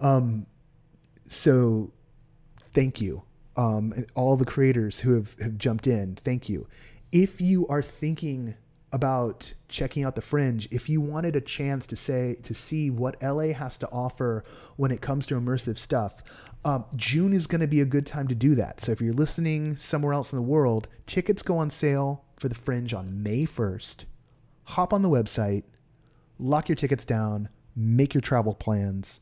[0.00, 0.46] Um,
[1.28, 1.92] so,
[2.72, 3.22] thank you,
[3.56, 6.16] um, all the creators who have have jumped in.
[6.16, 6.66] Thank you
[7.12, 8.54] if you are thinking
[8.92, 13.20] about checking out the fringe if you wanted a chance to say to see what
[13.22, 14.44] la has to offer
[14.76, 16.22] when it comes to immersive stuff
[16.64, 18.80] um, june is going to be a good time to do that.
[18.80, 22.54] So if you're listening somewhere else in the world tickets go on sale for the
[22.54, 24.04] fringe on may 1st
[24.64, 25.62] hop on the website
[26.38, 29.20] lock your tickets down make your travel plans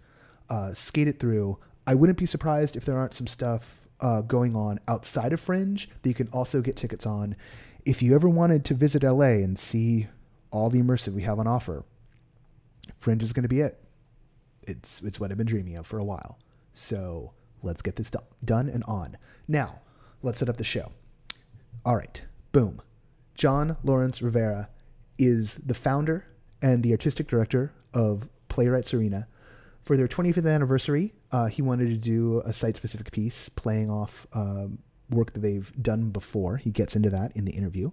[0.50, 1.58] uh, skate it through.
[1.86, 5.88] I wouldn't be surprised if there aren't some stuff uh, going on outside of fringe
[6.02, 7.36] that you can also get tickets on
[7.88, 10.08] if you ever wanted to visit LA and see
[10.50, 11.86] all the immersive we have on offer,
[12.98, 13.82] Fringe is going to be it.
[14.64, 16.38] It's it's what I've been dreaming of for a while.
[16.74, 18.12] So let's get this
[18.44, 19.16] done and on.
[19.48, 19.80] Now,
[20.22, 20.92] let's set up the show.
[21.86, 22.20] All right,
[22.52, 22.82] boom.
[23.34, 24.68] Jon Lawrence Rivera
[25.16, 26.26] is the founder
[26.60, 29.26] and the artistic director of Playwrights Arena.
[29.80, 34.26] For their 25th anniversary, uh, he wanted to do a site specific piece playing off
[34.34, 34.78] um,
[35.10, 36.56] work that they've done before.
[36.56, 37.90] He gets into that in the interview.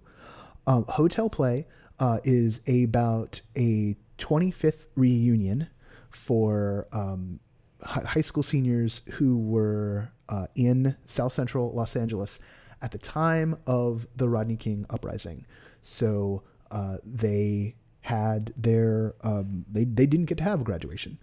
[0.66, 1.66] Um, Hotel Play
[1.98, 5.68] uh, is about a 25th reunion
[6.10, 7.40] for um,
[7.82, 12.40] high school seniors who were uh, in South Central Los Angeles
[12.82, 15.46] at the time of the Rodney King uprising.
[15.82, 21.18] So uh, they had their um, they they didn't get to have a graduation.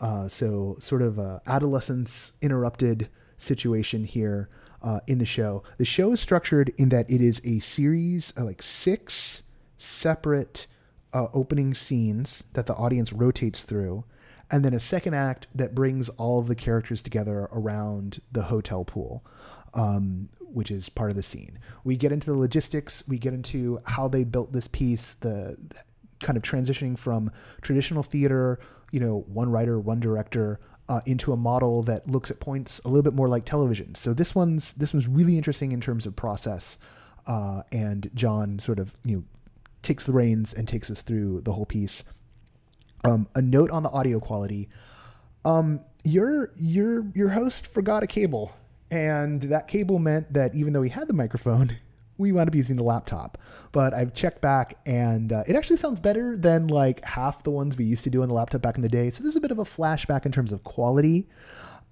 [0.00, 4.48] Uh, so sort of a adolescence interrupted situation here
[4.82, 5.62] uh, in the show.
[5.78, 9.42] The show is structured in that it is a series of like six
[9.78, 10.66] separate
[11.12, 14.04] uh, opening scenes that the audience rotates through,
[14.50, 18.84] and then a second act that brings all of the characters together around the hotel
[18.84, 19.24] pool.
[19.74, 21.58] Um, which is part of the scene.
[21.84, 25.82] We get into the logistics, we get into how they built this piece, the, the
[26.20, 28.58] kind of transitioning from traditional theater,
[28.90, 32.88] you know, one writer, one director, uh, into a model that looks at points a
[32.88, 33.94] little bit more like television.
[33.94, 36.78] So this one's this one's really interesting in terms of process,
[37.26, 39.24] uh, and Jon sort of you know
[39.82, 42.04] takes the reins and takes us through the whole piece.
[43.04, 44.68] Um, a note on the audio quality.
[45.44, 48.56] Um, your your your host forgot a cable,
[48.90, 51.76] and that cable meant that even though he had the microphone,
[52.18, 53.38] we wound up using the laptop.
[53.72, 57.76] But I've checked back, and uh, it actually sounds better than like half the ones
[57.76, 59.10] we used to do on the laptop back in the day.
[59.10, 61.28] So there's a bit of a flashback in terms of quality.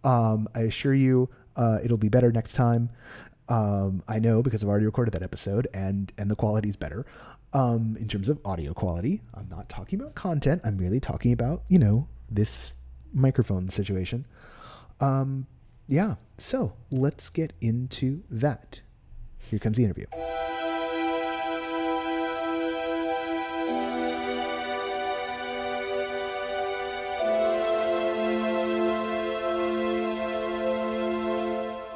[0.04, 2.90] Um, I assure you, uh, it'll be better next time.
[3.48, 7.06] Um, I know because I've already recorded that episode, and and the quality's better
[7.52, 9.22] um, in terms of audio quality.
[9.34, 10.62] I'm not talking about content.
[10.64, 12.72] I'm merely talking about you know this
[13.12, 14.26] microphone situation.
[15.00, 15.46] Um,
[15.86, 16.16] yeah.
[16.38, 18.80] So let's get into that.
[19.50, 20.06] Here comes the interview.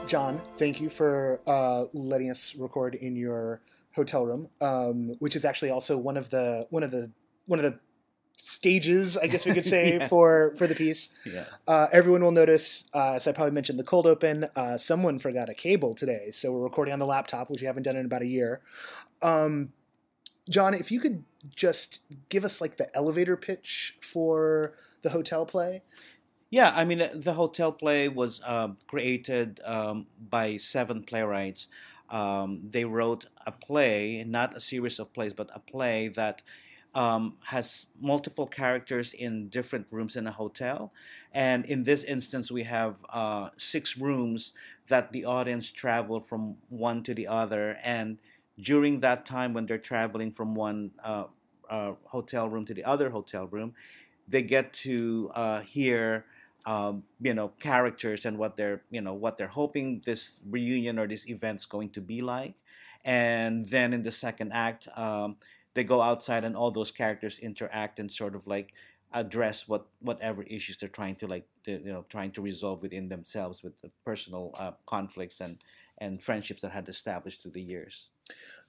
[0.07, 3.61] Jon, thank you for uh, letting us record in your
[3.95, 7.13] hotel room, um, which is actually also one of the one of the
[7.47, 7.79] one of the
[8.41, 10.09] stages, I guess we could say, yeah.
[10.09, 11.11] for for the piece.
[11.25, 11.45] Yeah.
[11.67, 14.47] Uh, everyone will notice, uh, as I probably mentioned, the cold open.
[14.57, 17.85] Uh, someone forgot a cable today, so we're recording on the laptop, which we haven't
[17.85, 18.61] done in about a year.
[19.23, 19.73] Um,
[20.49, 21.25] Jon, if you could
[21.55, 25.83] just give us like the elevator pitch for the hotel play.
[26.51, 31.69] Yeah, I mean, the hotel play was uh, created um, by seven playwrights.
[32.09, 36.43] Um, they wrote a play, not a series of plays, but a play that
[36.95, 40.93] um, has multiple characters in different rooms in a hotel.
[41.33, 44.53] And in this instance, we have uh, six rooms
[44.89, 47.79] that the audience travel from one to the other.
[47.85, 48.19] And
[48.61, 51.25] during that time, when they're traveling from one uh,
[51.69, 53.75] uh, hotel room to the other hotel room,
[54.29, 56.27] they get to uh, hear.
[56.67, 61.09] Um, you know characters and what they're you know what they're hoping this reunion or
[61.09, 62.53] this event's going to be like
[63.03, 65.37] and then in the second act um,
[65.75, 68.73] they go outside and all those characters interact and sort of like
[69.13, 73.09] address what whatever issues they're trying to like to, you know trying to resolve within
[73.09, 75.59] themselves with the personal uh, conflicts and
[75.99, 78.11] and friendships that had established through the years.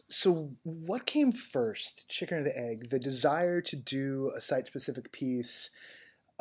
[0.10, 2.90] So what came first chicken or the egg?
[2.90, 5.70] The desire to do a site specific piece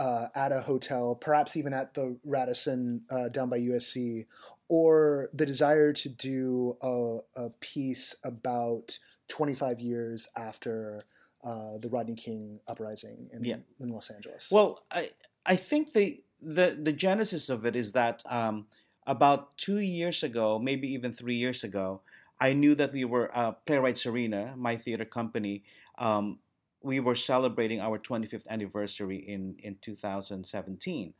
[0.00, 4.26] uh, at a hotel perhaps even at the radisson uh, down by usc
[4.68, 8.98] or the desire to do a, a piece about
[9.30, 11.04] 25 years after
[11.42, 13.56] uh, the Rodney King uprising in, yeah.
[13.80, 14.50] in Los Angeles.
[14.52, 15.10] Well, I
[15.46, 18.66] I think the the the genesis of it is that um,
[19.06, 22.02] about two years ago, maybe even three years ago,
[22.38, 25.64] I knew that we were uh, Playwrights Arena, my theater company.
[25.98, 26.40] Um,
[26.82, 31.14] we were celebrating our 25th anniversary in in 2017,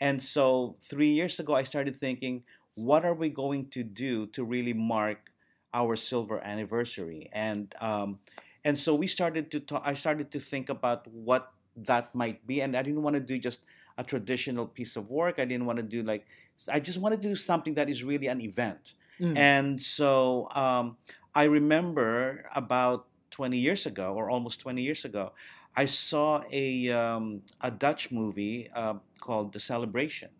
[0.00, 4.44] and so three years ago, I started thinking, what are we going to do to
[4.44, 5.32] really mark
[5.74, 8.18] our silver anniversary, and um,
[8.64, 9.82] and so we started to talk.
[9.84, 13.38] I started to think about what that might be, and I didn't want to do
[13.38, 13.60] just
[13.98, 15.38] a traditional piece of work.
[15.38, 16.26] I didn't want to do like
[16.72, 18.94] I just wanted to do something that is really an event.
[19.20, 19.36] Mm.
[19.36, 20.96] And so um,
[21.34, 25.32] I remember about 20 years ago, or almost 20 years ago,
[25.76, 30.30] I saw a um, a Dutch movie uh, called The Celebration,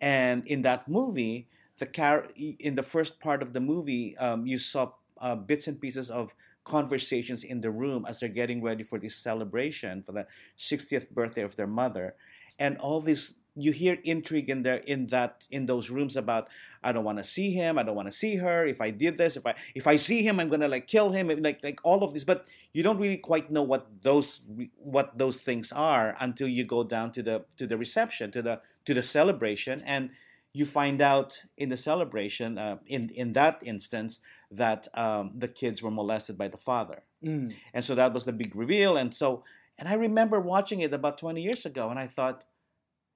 [0.00, 1.46] and in that movie,
[1.78, 5.80] the car in the first part of the movie, um, you saw uh, bits and
[5.80, 10.26] pieces of conversations in the room as they're getting ready for this celebration for the
[10.58, 12.14] 60th birthday of their mother
[12.58, 16.48] and all this you hear intrigue in there in that in those rooms about
[16.82, 17.76] I don't want to see him.
[17.76, 18.64] I don't want to see her.
[18.64, 21.28] If I did this, if I if I see him, I'm gonna like kill him.
[21.42, 24.40] Like like all of this, but you don't really quite know what those
[24.76, 28.60] what those things are until you go down to the to the reception, to the
[28.84, 30.10] to the celebration, and
[30.52, 35.82] you find out in the celebration, uh, in in that instance, that um, the kids
[35.82, 37.54] were molested by the father, Mm.
[37.74, 38.96] and so that was the big reveal.
[38.96, 39.42] And so,
[39.78, 42.44] and I remember watching it about 20 years ago, and I thought,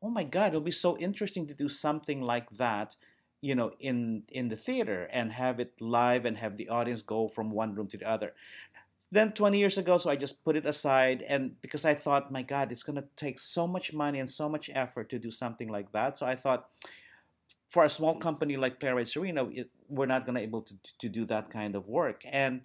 [0.03, 2.97] oh my God, it'll be so interesting to do something like that
[3.45, 7.29] you know in in the theater and have it live and have the audience go
[7.29, 8.33] from one room to the other
[9.11, 12.43] then 20 years ago so i just put it aside and because i thought my
[12.43, 15.69] god it's going to take so much money and so much effort to do something
[15.69, 16.69] like that so i thought
[17.73, 21.09] for a small company like playwrights arena it, we're not going to able to, to
[21.09, 22.63] do that kind of work and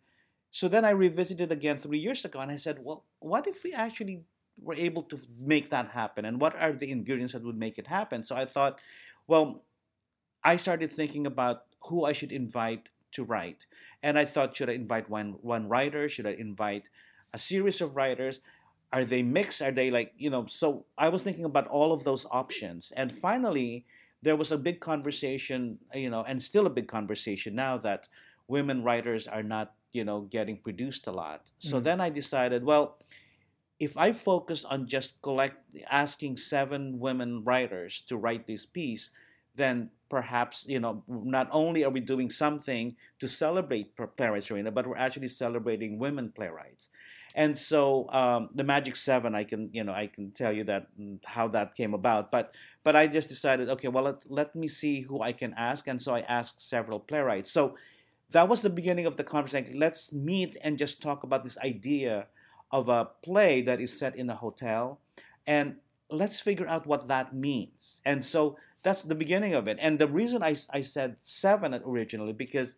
[0.52, 3.74] so then i revisited again three years ago and i said well what if we
[3.74, 4.24] actually
[4.60, 7.88] were able to make that happen and what are the ingredients that would make it
[7.88, 8.80] happen so i thought
[9.28, 9.64] well
[10.48, 13.66] I started thinking about who I should invite to write.
[14.02, 16.08] And I thought, should I invite one one writer?
[16.08, 16.84] Should I invite
[17.34, 18.40] a series of writers?
[18.94, 19.62] Are they mixed?
[19.62, 22.94] Are they like, you know, so I was thinking about all of those options.
[22.96, 23.86] And finally,
[24.22, 28.08] there was a big conversation, you know, and still a big conversation now that
[28.48, 31.52] women writers are not, you know, getting produced a lot.
[31.60, 31.82] So Mhm.
[31.82, 33.00] then I decided, well,
[33.80, 39.12] if I focus on just collect asking seven women writers to write this piece,
[39.56, 44.88] then perhaps you know not only are we doing something to celebrate playwrights arena but
[44.88, 46.90] we're actually celebrating women playwrights
[47.36, 50.88] and so um, the magic seven i can you know i can tell you that
[51.00, 52.32] mm, how that came about.
[52.32, 55.88] But but i just decided okay well let, let me see who i can ask.
[55.88, 57.52] And so i asked several playwrights.
[57.52, 57.76] So
[58.32, 59.80] that was the beginning of the conversation.
[59.80, 62.28] Let's meet and just talk about this idea
[62.72, 65.00] of a play that is set in a hotel.
[65.46, 65.78] And
[66.10, 68.02] let's figure out what that means.
[68.06, 69.78] And so that's the beginning of it.
[69.82, 72.76] And the reason I, I said seven originally because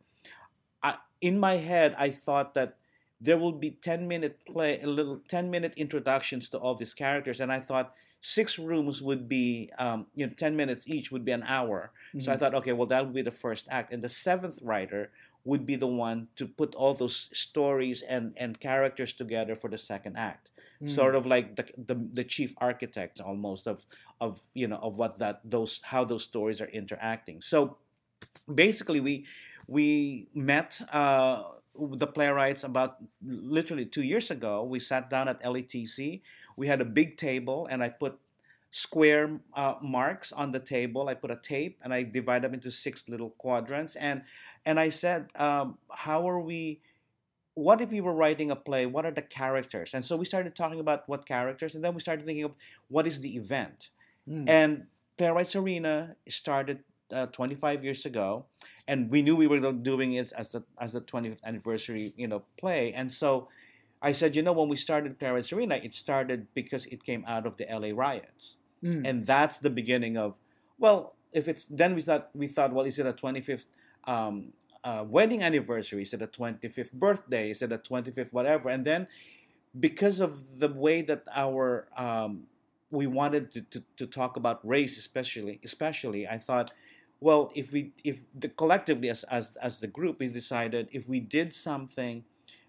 [0.84, 2.78] I, in my head I thought that
[3.22, 7.40] there will be 10 minute play, a little 10 minute introductions to all these characters,
[7.40, 11.32] and I thought six rooms would be um, you know 10 minutes each would be
[11.32, 11.92] an hour.
[12.18, 12.40] So I Mhm.
[12.40, 15.12] thought okay, well that would be the first act, and the seventh writer
[15.46, 19.78] would be the one to put all those stories and and characters together for the
[19.78, 20.52] second act
[20.82, 20.88] Mm.
[20.88, 23.86] sort of like the, the the chief architect almost of
[24.20, 27.78] of you know of what that those how those stories are interacting so
[28.54, 29.26] basically we
[29.68, 31.44] we met uh,
[31.96, 36.22] the playwrights about literally two years ago we sat down at LATC
[36.56, 38.20] we had a big table and i put
[38.72, 41.10] square uh, marks on the table.
[41.10, 44.24] I put a tape and i divide them into six little quadrants and
[44.66, 46.82] and i said um, how are we
[47.56, 48.86] what if we were writing a play?
[48.86, 49.94] What are the characters?
[49.94, 52.54] And so we started talking about what characters and then we started thinking of
[52.88, 53.90] what is the event?
[54.28, 54.48] Mm.
[54.48, 54.86] and
[55.18, 58.46] playwrights arena started uh, 25 years ago
[58.88, 62.44] and we knew we were doing it as the as the 20th anniversary you know
[62.58, 62.94] play.
[62.94, 63.48] And so
[64.02, 67.46] i said you know when we started playwrights arena it started because it came out
[67.46, 68.58] of the la riots.
[68.84, 69.06] Mm.
[69.06, 70.38] and that's the beginning of
[70.78, 73.66] well if it's then we thought we thought well is it a 25th
[74.06, 76.04] um, uh, wedding anniversary?
[76.04, 77.52] Is it a 25th birthday?
[77.52, 78.70] Is it a 25th whatever?
[78.70, 79.08] And then
[79.78, 82.48] because of the way that our um,
[82.92, 86.74] we wanted to, to, to talk about race especially especially i thought
[87.20, 91.20] well if we if the collectively as, as as the group we decided if we
[91.20, 92.24] did something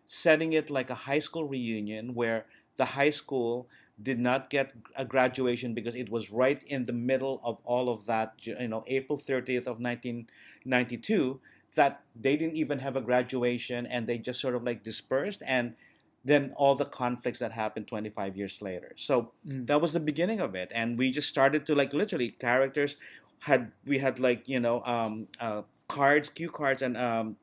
[0.06, 3.68] setting it like a high school reunion where the high school
[4.02, 8.06] did not get a graduation because it was right in the middle of all of
[8.06, 11.40] that you know april 30th of 1992
[11.74, 15.74] that they didn't even have a graduation and they just sort of like dispersed and
[16.24, 19.66] then all the conflicts that happened 25 years later so Mm.
[19.66, 22.96] that was the beginning of it and we just started to like literally characters
[23.40, 27.36] had we had like you know um, uh, cards cue cards and um,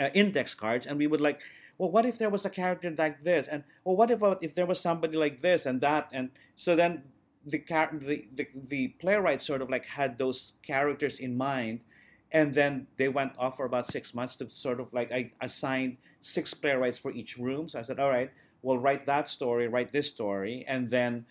[0.00, 1.40] uh, index cards and we would like
[1.76, 3.48] well what if there was a character like this?
[3.48, 6.10] And well what if if there was somebody like this and that?
[6.12, 7.02] And so then
[7.44, 11.84] the char- the, the the playwright sort of like had those characters in mind
[12.30, 15.96] and then they went off for about six months to sort of like I assigned
[16.20, 17.68] six playwrights for each room.
[17.68, 18.30] So I said, all right,
[18.62, 21.26] we'll write that story, write this story, and then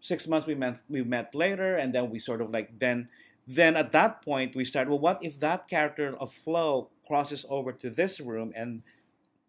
[0.00, 3.08] six months we met we met later, and then we sort of like then
[3.56, 7.72] then at that point we start Well, what if that character of Flo crosses over
[7.72, 8.82] to this room and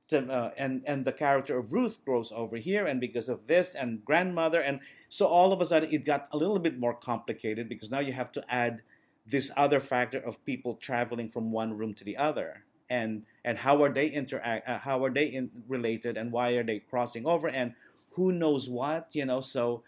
[0.10, 3.74] to, uh, and and the character of Ruth grows over here, and because of this
[3.76, 7.70] and grandmother, and so all of a sudden it got a little bit more complicated
[7.70, 8.82] because now you have to add
[9.26, 12.66] this other factor of people traveling from one room to the other.
[12.89, 16.64] and and how are they interact uh, how are they in, related and why are
[16.64, 17.74] they crossing over and
[18.16, 19.84] who knows what you know so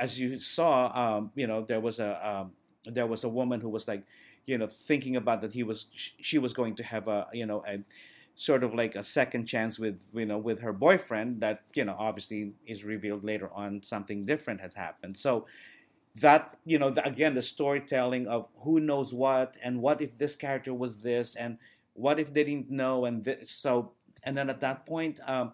[0.00, 2.52] as you saw um, you know there was a um,
[2.84, 4.04] there was a woman who was like
[4.46, 7.62] you know thinking about that he was she was going to have a you know
[7.66, 7.80] a
[8.34, 11.96] sort of like a second chance with you know with her boyfriend that you know
[11.98, 15.16] obviously is revealed later on something different has happened.
[15.16, 15.46] So
[16.20, 20.36] that you know the, again the storytelling of who knows what and what if this
[20.36, 21.58] character was this and
[21.94, 25.52] what if they didn't know and this, so and then at that point um,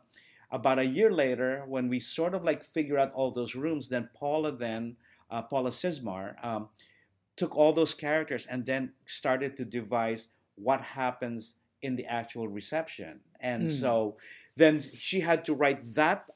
[0.51, 4.09] about a year later when we sort of like figure out all those rooms then
[4.14, 4.97] paula then
[5.31, 6.68] uh, paula cizmar um,
[7.37, 13.20] took all those characters and then started to devise what happens in the actual reception
[13.41, 13.70] and mm.
[13.70, 14.16] so
[14.57, 16.30] then she had to write that,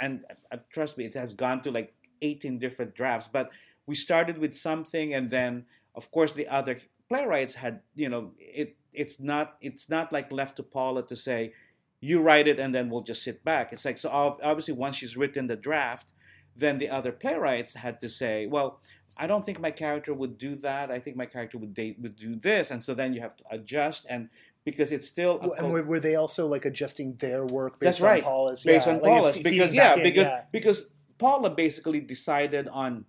[0.00, 3.50] and uh, trust me it has gone to like 18 different drafts but
[3.86, 5.64] we started with something and then
[5.94, 10.56] of course the other playwrights had you know it it's not it's not like left
[10.56, 11.52] to paula to say
[12.00, 15.16] you write it and then we'll just sit back it's like so obviously once she's
[15.16, 16.12] written the draft
[16.56, 18.80] then the other playwrights had to say well
[19.16, 22.16] i don't think my character would do that i think my character would date would
[22.16, 24.28] do this and so then you have to adjust and
[24.64, 28.00] because it's still well, and were, were, they also like adjusting their work based that's
[28.00, 28.22] right.
[28.24, 30.42] on Paula's based yeah, on like Paula's because yeah because yeah.
[30.52, 30.88] because
[31.18, 33.04] Paula basically decided on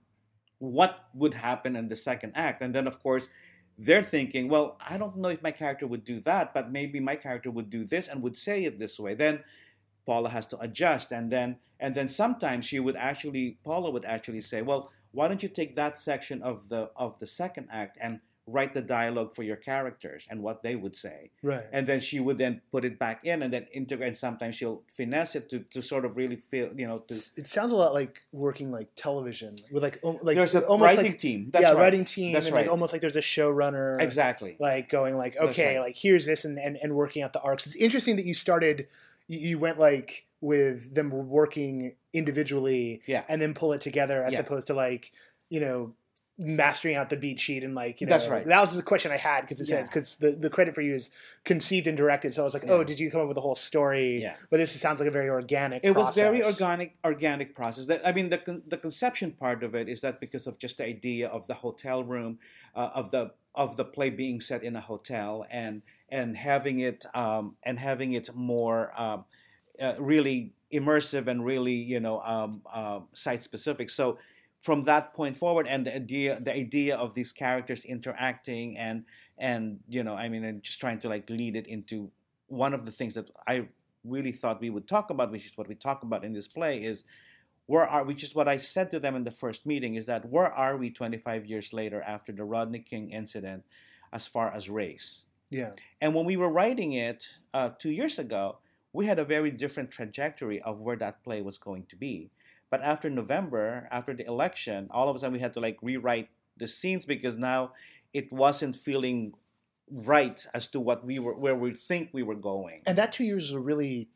[0.60, 2.62] what would happen in the second act.
[2.62, 3.30] And then, of course,
[3.78, 7.16] they're thinking, well, I don't know if my character would do that, but maybe my
[7.16, 9.14] character would do this and would say it this way.
[9.14, 9.44] Then
[10.06, 11.12] Paula has to adjust.
[11.12, 15.42] And then, and then sometimes she would actually, Paula would actually say, well, why don't
[15.42, 19.42] you take that section of the of the second act and write the dialogue for
[19.42, 21.32] your characters and what they would say.
[21.42, 21.64] Right.
[21.72, 24.10] And then she would then put it back in and then integrate.
[24.10, 27.00] And Sometimes she'll finesse it to, to sort of really feel, you know.
[27.00, 30.98] To, it sounds a lot like working like television with like like there's a almost
[30.98, 31.50] writing like, team.
[31.52, 31.80] That's yeah, right.
[31.80, 32.34] writing team.
[32.34, 32.64] That's right.
[32.66, 34.00] Like almost like there's a showrunner.
[34.02, 34.58] Exactly.
[34.60, 35.86] Like going like okay, right.
[35.86, 37.66] like here's this and, and and working out the arcs.
[37.66, 38.88] It's interesting that you started.
[39.28, 43.24] You, you went like with them working individually, yeah.
[43.28, 44.40] and then pull it together as yeah.
[44.40, 45.12] opposed to like
[45.50, 45.94] you know
[46.38, 49.10] mastering out the beat sheet and like you know that's right that was the question
[49.10, 49.78] i had because it yeah.
[49.78, 51.10] says because the, the credit for you is
[51.46, 52.74] conceived and directed so i was like oh, yeah.
[52.74, 55.12] oh did you come up with the whole story yeah but this sounds like a
[55.12, 56.08] very organic it process.
[56.08, 60.02] was very organic organic process that i mean the, the conception part of it is
[60.02, 62.38] that because of just the idea of the hotel room
[62.76, 67.06] uh, of the of the play being set in a hotel and and having it
[67.14, 69.24] um, and having it more um,
[69.82, 74.18] uh, really immersive and really you know um, uh, site specific so
[74.62, 79.06] from that point forward and the idea the idea of these characters interacting and
[79.38, 82.10] and you know i mean and just trying to like lead it into
[82.48, 83.68] one of the things that i
[84.04, 86.80] really thought we would talk about which is what we talk about in this play
[86.80, 87.04] is
[87.68, 90.28] where are which is what i said to them in the first meeting is that
[90.30, 93.64] where are we 25 years later after the rodney king incident
[94.16, 95.26] as far as race?
[95.50, 95.72] Yeah.
[96.02, 98.60] And when we were writing it uh, two years ago
[98.96, 102.32] we had a very different trajectory of where that play was going to be
[102.70, 106.30] but after November, after the election, all of a sudden we had to like rewrite
[106.58, 107.72] the scenes because now
[108.14, 109.34] it wasn't feeling
[109.90, 112.82] right as to what we were where we think we were going.
[112.86, 114.10] And that two years was a really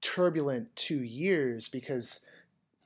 [0.00, 2.20] turbulent two years because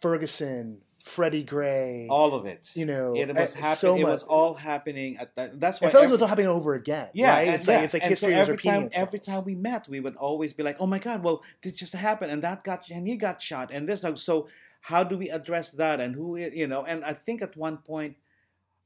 [0.00, 2.70] Ferguson, Freddie Gray, all of it.
[2.74, 3.76] You know, it was eh, happening.
[3.76, 5.58] So it was all happening at that.
[5.58, 7.08] That's why it felt like it was all happening over again.
[7.14, 7.48] Yeah, right?
[7.48, 7.76] and, it's yeah.
[7.76, 9.08] like it's like and history so every repeating time, itself.
[9.08, 11.22] every time we met, we would always be like, "Oh my God!
[11.22, 14.48] Well, this just happened, and that got and he got shot, and this." So
[14.82, 18.16] how do we address that and who you know and i think at one point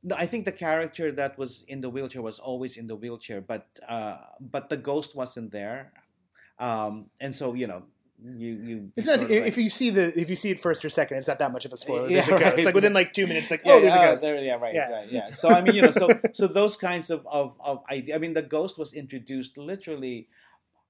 [0.03, 3.41] no, I think the character that was in the wheelchair was always in the wheelchair,
[3.41, 5.93] but uh, but the ghost wasn't there,
[6.59, 7.85] um, and so you know
[8.25, 8.93] you you.
[8.97, 11.29] It's not if like, you see the if you see it first or second, it's
[11.29, 12.09] not that much of a spoiler.
[12.09, 12.45] Yeah, There's a ghost.
[12.45, 12.55] right.
[12.59, 14.23] It's like within like two minutes, like yeah, oh, oh, there's a oh, ghost.
[14.23, 14.91] There, yeah, right, Yeah.
[14.91, 15.31] right, yeah.
[15.31, 18.15] So I mean, you know, so so those kinds of of of idea.
[18.15, 20.29] I mean, the ghost was introduced literally,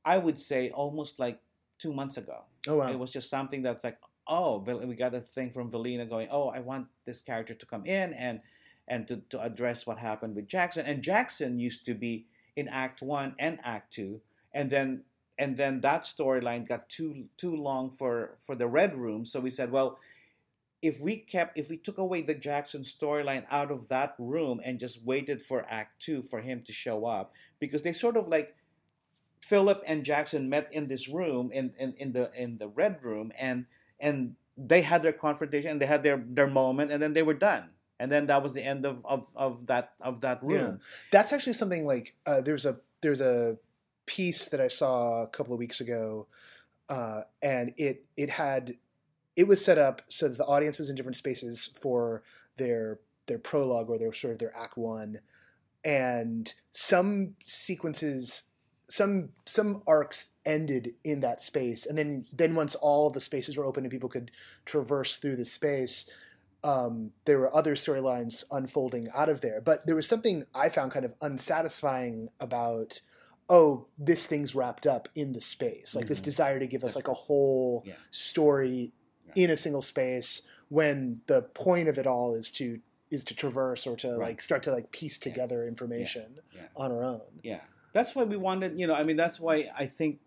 [0.05, 1.41] I would say, almost like
[1.79, 2.45] two months ago.
[2.69, 2.91] Oh wow!
[2.91, 6.49] It was just something that's like, oh, we got a thing from Velina going, oh,
[6.49, 8.41] I want this character to come in and
[8.89, 10.85] and to, to address what happened with Jackson.
[10.87, 12.27] And Jackson used to be
[12.57, 14.21] in Act One and Act Two,
[14.53, 15.05] and then
[15.43, 19.25] and then that storyline got too too long for for the Red Room.
[19.25, 19.99] So we said, well,
[20.81, 24.79] if we kept if we took away the Jackson storyline out of that room and
[24.79, 28.55] just waited for Act Two for him to show up, because they sort of like
[29.41, 33.33] Philip and Jackson met in this room in, in, in the in the red room
[33.39, 33.67] and
[33.99, 37.35] and they had their confrontation and they had their their moment and then they were
[37.51, 40.87] done and then that was the end of of, of that of that room Yeah.
[41.11, 43.57] That's actually something like uh, there's a there's a
[44.07, 46.27] piece that I saw a couple of weeks ago,
[46.89, 48.75] uh, and it it had
[49.37, 52.23] it was set up so that the audience was in different spaces for
[52.57, 55.19] their their prologue or their sort of their act one.
[55.85, 58.45] and some sequences
[58.89, 63.65] some some arcs ended in that space and then then once all the spaces were
[63.65, 64.31] open and people could
[64.65, 66.11] traverse through the space
[66.65, 70.93] um, there were other storylines unfolding out of there but there was something i found
[70.93, 73.01] kind of unsatisfying about
[73.49, 76.11] oh this thing's wrapped up in the space like mm-hmm.
[76.11, 77.95] this desire to give us like a whole yeah.
[78.11, 78.93] story
[79.27, 79.45] yeah.
[79.45, 82.81] in a single space when the point of it all is to
[83.11, 84.19] is to traverse or to right.
[84.19, 85.69] like start to like piece together yeah.
[85.69, 86.39] information
[86.77, 87.61] on our own yeah
[87.93, 90.19] that's why we wanted you know i mean that's why i think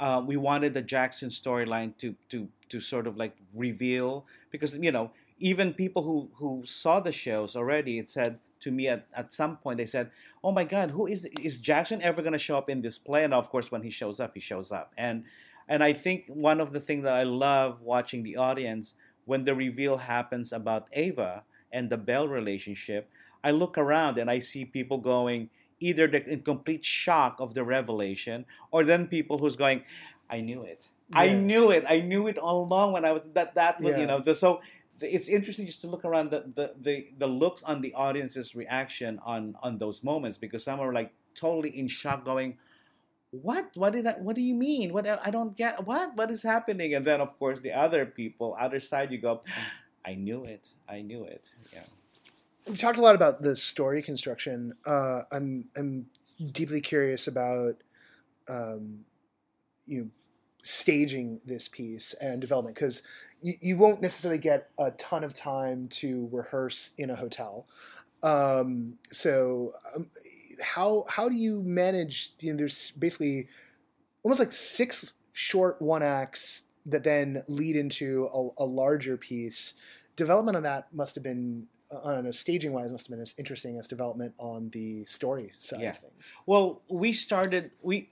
[0.00, 4.92] uh, we wanted the Jackson storyline to to to sort of like reveal because you
[4.92, 9.32] know even people who who saw the shows already it said to me at, at
[9.32, 10.10] some point they said
[10.42, 13.24] oh my god who is is Jackson ever going to show up in this play
[13.24, 15.24] and of course when he shows up he shows up and
[15.68, 18.94] and I think one of the things that I love watching the audience
[19.26, 23.10] when the reveal happens about Ava and the Bell relationship
[23.44, 27.64] I look around and I see people going either the in complete shock of the
[27.64, 29.82] revelation or then people who's going
[30.30, 31.20] i knew it yeah.
[31.20, 34.00] i knew it i knew it all along when i was that that was yeah.
[34.00, 34.60] you know the, so
[35.00, 39.18] it's interesting just to look around the, the the the looks on the audience's reaction
[39.24, 42.58] on on those moments because some are like totally in shock going
[43.30, 43.70] what?
[43.74, 44.92] What did I, what do you mean?
[44.92, 46.16] What i don't get what?
[46.16, 46.94] What is happening?
[46.94, 49.42] And then of course the other people other side you go
[50.04, 50.70] i knew it.
[50.88, 51.50] I knew it.
[51.72, 51.84] Yeah.
[52.66, 54.72] We talked a lot about the story construction.
[54.86, 56.06] Uh, I'm I'm
[56.52, 57.82] deeply curious about
[58.48, 59.04] um,
[59.86, 60.08] you know,
[60.62, 63.02] staging this piece and development because
[63.42, 67.66] you, you won't necessarily get a ton of time to rehearse in a hotel.
[68.22, 70.08] Um, so um,
[70.60, 72.32] how how do you manage?
[72.40, 73.48] You know, there's basically
[74.22, 79.74] almost like six short one acts that then lead into a, a larger piece.
[80.16, 83.78] Development on that must have been on a staging wise must have been as interesting
[83.78, 85.90] as development on the story side yeah.
[85.90, 86.32] of things.
[86.46, 88.08] Well, we started we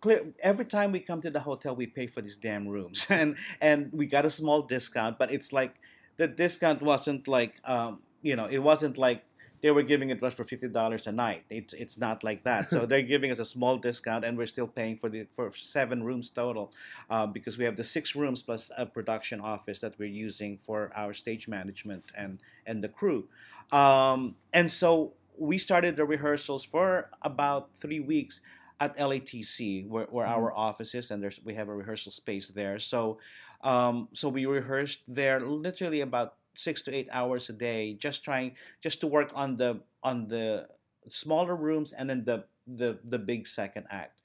[0.00, 3.36] clear every time we come to the hotel we pay for these damn rooms and
[3.60, 5.74] and we got a small discount but it's like
[6.16, 9.24] the discount wasn't like um, you know it wasn't like
[9.64, 11.44] they were giving it to us for fifty dollars a night.
[11.48, 12.68] It's it's not like that.
[12.68, 16.04] So they're giving us a small discount, and we're still paying for the for seven
[16.04, 16.70] rooms total,
[17.08, 20.92] uh, because we have the six rooms plus a production office that we're using for
[20.94, 23.24] our stage management and and the crew,
[23.72, 28.42] um, and so we started the rehearsals for about three weeks
[28.84, 30.34] at LATC, where, where mm-hmm.
[30.34, 32.78] our office is, and there's we have a rehearsal space there.
[32.78, 33.18] So,
[33.62, 38.56] um, so we rehearsed there literally about six to eight hours a day just trying
[38.80, 40.66] just to work on the on the
[41.08, 44.22] smaller rooms and then the the the big second act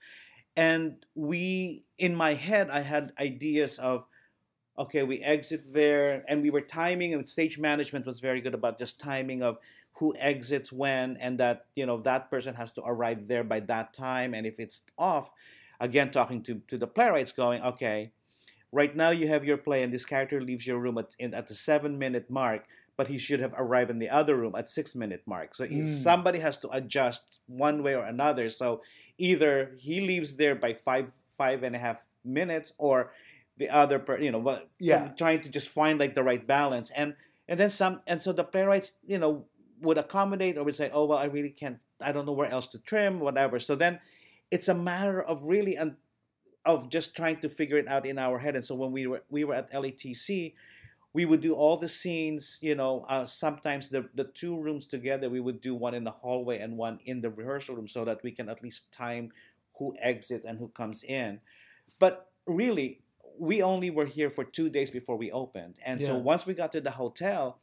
[0.55, 4.05] and we in my head i had ideas of
[4.77, 8.79] okay we exit there and we were timing and stage management was very good about
[8.79, 9.57] just timing of
[9.99, 13.93] who exits when and that you know that person has to arrive there by that
[13.93, 15.29] time and if it's off
[15.79, 18.11] again talking to to the playwrights going okay
[18.71, 21.47] Right now, you have your play, and this character leaves your room at, in, at
[21.47, 22.65] the seven minute mark,
[22.97, 25.55] but he should have arrived in the other room at six minute mark.
[25.55, 25.87] So mm.
[25.87, 28.49] somebody has to adjust one way or another.
[28.49, 28.81] So
[29.17, 33.11] either he leaves there by five five and a half minutes, or
[33.57, 37.15] the other, per, you know, yeah, trying to just find like the right balance, and
[37.47, 39.45] and then some, and so the playwrights, you know,
[39.81, 42.67] would accommodate or would say, oh well, I really can't, I don't know where else
[42.67, 43.59] to trim, whatever.
[43.59, 43.99] So then
[44.51, 45.97] it's a matter of really un-
[46.65, 48.55] of just trying to figure it out in our head.
[48.55, 50.53] And so when we were we were at LATC,
[51.13, 52.57] we would do all the scenes.
[52.61, 56.11] You know, uh, sometimes the the two rooms together, we would do one in the
[56.11, 59.31] hallway and one in the rehearsal room, so that we can at least time
[59.77, 61.39] who exits and who comes in.
[61.99, 63.01] But really,
[63.39, 66.07] we only were here for two days before we opened, and yeah.
[66.07, 67.59] so once we got to the hotel,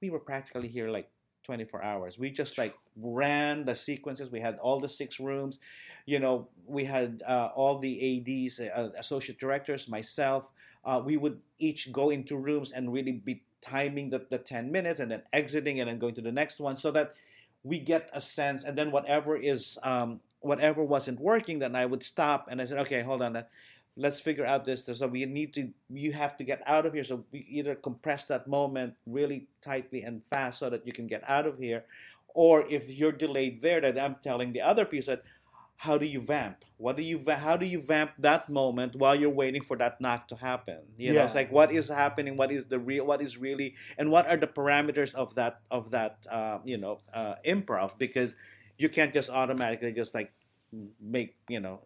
[0.00, 1.10] we were practically here like
[1.46, 2.18] 24 hours.
[2.18, 4.30] We just like ran the sequences.
[4.30, 5.58] We had all the six rooms.
[6.04, 10.52] You know, we had uh, all the ADs, uh, associate directors, myself.
[10.84, 15.00] Uh, we would each go into rooms and really be timing the, the 10 minutes
[15.00, 17.12] and then exiting and then going to the next one so that
[17.62, 18.64] we get a sense.
[18.64, 22.78] And then whatever is, um, whatever wasn't working, then I would stop and I said,
[22.78, 23.32] okay, hold on
[23.96, 24.84] let's figure out this.
[24.84, 27.04] So we need to, you have to get out of here.
[27.04, 31.28] So we either compress that moment really tightly and fast so that you can get
[31.28, 31.84] out of here,
[32.34, 35.22] or if you're delayed there, that I'm telling the other piece that
[35.78, 36.64] how do you vamp?
[36.78, 40.26] What do you how do you vamp that moment while you're waiting for that knock
[40.28, 40.78] to happen?
[40.96, 44.10] You know, it's like what is happening, what is the real, what is really, and
[44.10, 47.98] what are the parameters of that of that uh, you know uh, improv?
[47.98, 48.36] Because
[48.78, 50.32] you can't just automatically just like
[51.00, 51.82] make you know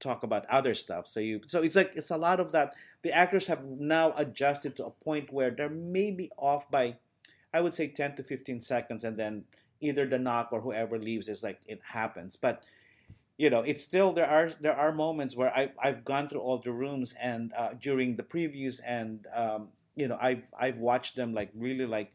[0.00, 1.06] talk about other stuff.
[1.06, 2.74] So you so it's like it's a lot of that.
[3.02, 6.96] The actors have now adjusted to a point where they're maybe off by
[7.52, 9.44] I would say 10 to 15 seconds and then
[9.80, 12.36] either the knock or whoever leaves is like it happens.
[12.36, 12.64] But
[13.36, 16.58] you know, it's still there are there are moments where I I've gone through all
[16.58, 21.34] the rooms and uh, during the previews and um, you know I've I've watched them
[21.34, 22.12] like really like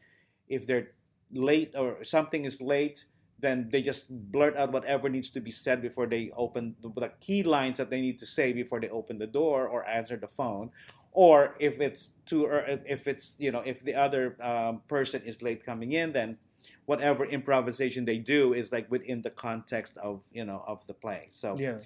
[0.48, 0.92] if they're
[1.32, 3.04] late or something is late
[3.40, 7.12] then they just blurt out whatever needs to be said before they open the, the
[7.20, 10.28] key lines that they need to say before they open the door or answer the
[10.28, 10.70] phone
[11.12, 15.42] or if it's too or if it's you know if the other um, person is
[15.42, 16.38] late coming in then
[16.86, 21.26] whatever improvisation they do is like within the context of you know of the play
[21.30, 21.78] so Yeah.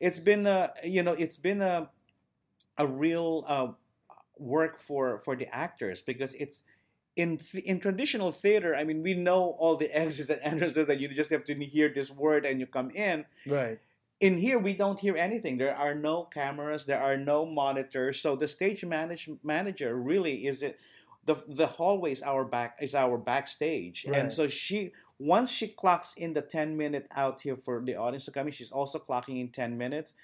[0.00, 1.90] it's been a you know it's been a
[2.76, 3.68] a real uh,
[4.38, 6.62] work for for the actors because it's
[7.18, 11.00] in th- in traditional theater i mean we know all the exits and entrances that
[11.00, 13.26] you just have to hear this word and you come in.
[13.46, 13.78] Right.
[14.20, 15.58] in here we don't hear anything.
[15.58, 16.86] There are no cameras.
[16.86, 18.20] There are no monitors.
[18.20, 20.78] So the stage manage, manager really is it
[21.24, 23.98] the the hallway is our back is our backstage.
[24.06, 24.18] Right.
[24.18, 28.24] and so she once she clocks in the 10 minute out here for the audience
[28.26, 30.14] to come in she's also clocking in 10 minutes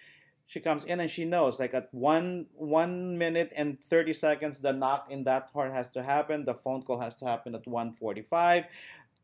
[0.47, 4.72] she comes in and she knows like at one one minute and 30 seconds the
[4.72, 6.45] knock in that part has to happen.
[6.45, 8.64] The phone call has to happen at 145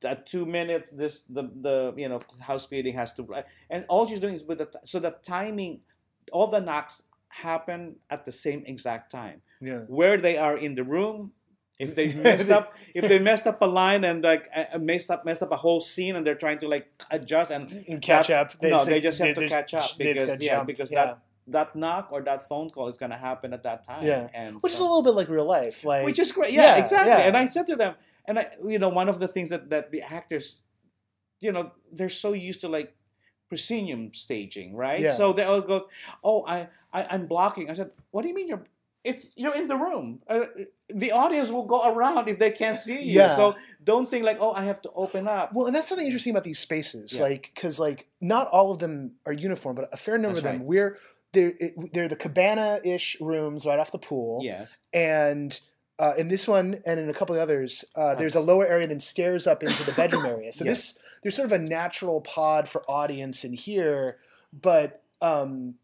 [0.02, 4.18] at two minutes this the the you know house cleaning has to and all she's
[4.18, 5.80] doing is with the so the timing
[6.32, 9.42] all the knocks happen at the same exact time.
[9.62, 9.80] Yeah.
[9.88, 11.32] where they are in the room
[11.84, 15.20] if they messed up if they messed up a line and like uh, messed up
[15.28, 18.48] messed up a whole scene and they're trying to like adjust and And catch up.
[18.62, 20.66] no they just have to catch up because yeah jump.
[20.72, 21.04] because Yeah.
[21.04, 21.18] that
[21.56, 24.28] that knock or that phone call is going to happen at that time Yeah.
[24.40, 25.78] and which is a little bit like real life.
[25.90, 26.52] Like which is great.
[26.52, 27.10] Yeah, yeah, exactly.
[27.12, 27.26] yeah.
[27.28, 27.92] And I said to them,
[28.28, 30.46] and I, you know, one of the things that that the actors,
[31.40, 31.64] you know,
[31.96, 32.90] they're so used to like
[33.48, 35.00] proscenium staging, right?
[35.00, 35.12] Yeah.
[35.12, 35.88] So they all go,
[36.22, 38.64] "Oh, I, I I'm blocking." I said, "What do you mean you're?"
[39.02, 40.20] It's you're in the room.
[40.28, 40.44] Uh,
[40.94, 43.20] the audience will go around if they can't see you.
[43.20, 43.28] Yeah.
[43.28, 46.32] So don't think like, "Oh, I have to open up." Well, and that's something interesting
[46.32, 47.22] about these spaces, Yeah.
[47.22, 50.52] like because like not all of them are uniform, but a fair number That's of
[50.52, 50.66] them right.
[50.66, 50.98] we're
[51.32, 51.52] they're
[51.92, 54.78] they're the cabana-ish rooms right off the pool, Yes.
[54.92, 55.60] and
[55.98, 58.86] uh, in this one and in a couple of others, uh, there's a lower area
[58.86, 60.50] that stairs up into the bedroom area.
[60.52, 60.92] So Yes.
[60.94, 64.16] this there's sort of a natural pod for audience in here,
[64.52, 65.74] but um,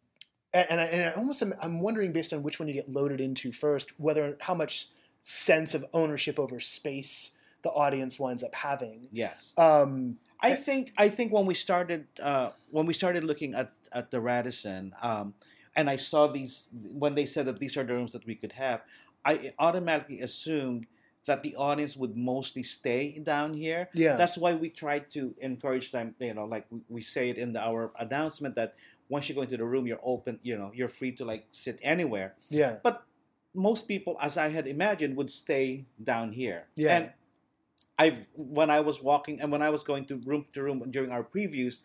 [0.54, 2.88] and, and I, and I almost am, I'm wondering based on which one you get
[2.90, 4.86] loaded into first, whether how much
[5.28, 9.08] sense of ownership over space the audience winds up having.
[9.10, 9.52] Yes.
[9.58, 14.12] Um, I think I think when we started uh, when we started looking at at
[14.12, 15.34] the Radisson, um,
[15.74, 18.52] and I saw these when they said that these are the rooms that we could
[18.52, 18.82] have,
[19.24, 20.86] I automatically assumed
[21.24, 23.88] that the audience would mostly stay down here.
[23.94, 24.14] Yeah.
[24.14, 26.14] That's why we tried to encourage them.
[26.20, 28.76] You know, like we, we say it in the, our announcement that
[29.08, 30.38] once you go into the room, you're open.
[30.44, 32.34] You know, you're free to like sit anywhere.
[32.48, 32.76] yeah.
[32.80, 33.02] But
[33.56, 36.66] most people, as I had imagined, would stay down here.
[36.76, 36.96] Yeah.
[36.96, 37.10] And
[37.98, 41.10] I've when I was walking and when I was going to room to room during
[41.10, 41.78] our previews,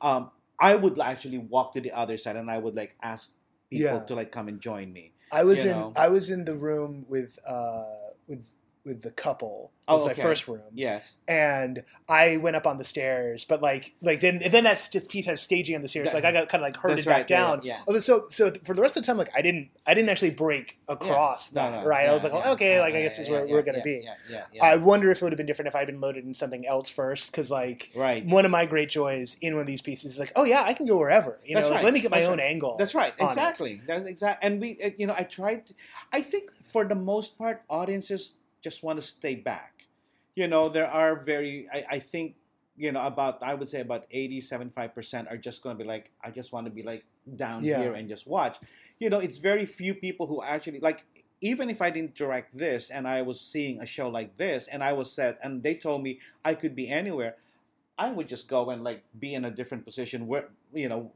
[0.00, 3.30] um, I would actually walk to the other side and I would like ask
[3.70, 4.04] people Yeah.
[4.04, 5.12] to like come and join me.
[5.30, 5.92] I was in know.
[5.94, 7.84] I was in the room with uh
[8.26, 8.42] with
[8.84, 9.72] with the couple.
[9.72, 10.20] It Oh, was okay.
[10.20, 10.60] my first room.
[10.74, 11.16] Yes.
[11.26, 15.24] And I went up on the stairs, but like like then then that's just Pete
[15.26, 16.08] has staging on the stairs.
[16.12, 17.60] That- like I got kind of like herded That's back right, yeah, down.
[17.62, 17.80] yeah.
[17.88, 20.30] Oh, So so for the rest of the time, like I didn't I didn't actually
[20.30, 21.82] break across No, that.
[21.84, 22.08] no, right?
[22.08, 23.62] I was like, yeah, oh, okay, yeah, like I guess this is where yeah, we're
[23.62, 24.00] gonna yeah, be.
[24.04, 24.64] Yeah, yeah, yeah.
[24.64, 26.90] I wonder if it would have been different if I'd been loaded in something else
[26.90, 28.26] first, because like right.
[28.26, 30.74] one of my great joys in one of these pieces is like, oh yeah, I
[30.74, 31.40] can go wherever.
[31.46, 32.50] You know, That's like, let me get my that's own right.
[32.50, 32.76] angle.
[32.78, 33.14] That's right.
[33.18, 33.80] Exactly.
[33.86, 34.44] That's exact.
[34.44, 35.66] And we, uh, you know, I tried.
[35.66, 35.74] To,
[36.12, 39.86] I think for the most part, audiences just want to stay back.
[40.34, 41.66] You know, there are very.
[41.72, 42.36] I, I think
[42.76, 43.42] you know about.
[43.42, 46.52] I would say about 80, 75 percent are just going to be like, I just
[46.52, 47.04] want to be like
[47.36, 47.78] down Yeah.
[47.82, 48.58] here and just watch.
[49.00, 51.04] You know, it's very few people who actually like.
[51.40, 54.82] Even if I didn't direct this and I was seeing a show like this and
[54.82, 57.36] I was set and they told me I could be anywhere,
[57.96, 61.12] I would just go and like be in a different position where you know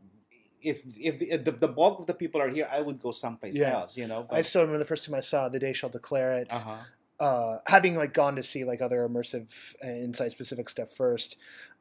[0.62, 3.56] if if the, the, the bulk of the people are here, I would go someplace
[3.56, 3.80] Yeah.
[3.80, 3.96] else.
[3.96, 4.28] You know.
[4.30, 6.52] I still remember the first time I saw The Day Shall Declare It.
[6.52, 6.76] uh huh.
[7.22, 11.36] Uh, having like gone to see like other immersive uh, insight specific stuff first,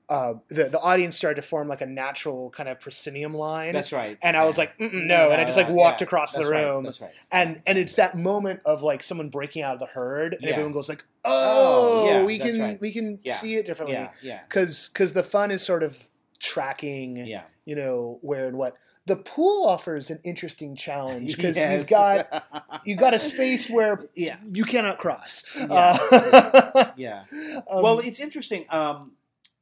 [0.09, 3.91] uh, the the audience started to form like a natural kind of proscenium line, That's
[3.93, 4.17] right.
[4.21, 6.05] and I was like, Mm-mm, no, and I just like walked yeah.
[6.07, 7.11] across the That's right, room, That's right.
[7.31, 10.51] and and it's that moment of like someone breaking out of the herd, and Yeah.
[10.51, 12.81] everyone goes like, Oh, oh, we can right.
[12.81, 13.33] we can Yeah.
[13.33, 14.11] see it differently, Yeah.
[14.21, 14.39] Yeah.
[14.47, 17.43] because because the fun is sort of tracking, Yeah.
[17.65, 18.75] you know, where and what.
[19.07, 21.79] The pool offers an interesting challenge because Yes.
[21.79, 22.43] you've got
[22.85, 24.37] you got a space where yeah.
[24.53, 25.43] you cannot cross.
[25.57, 25.97] Yeah.
[26.11, 27.23] Uh, Yeah.
[27.71, 28.65] um, well, it's interesting.
[28.69, 29.13] Um,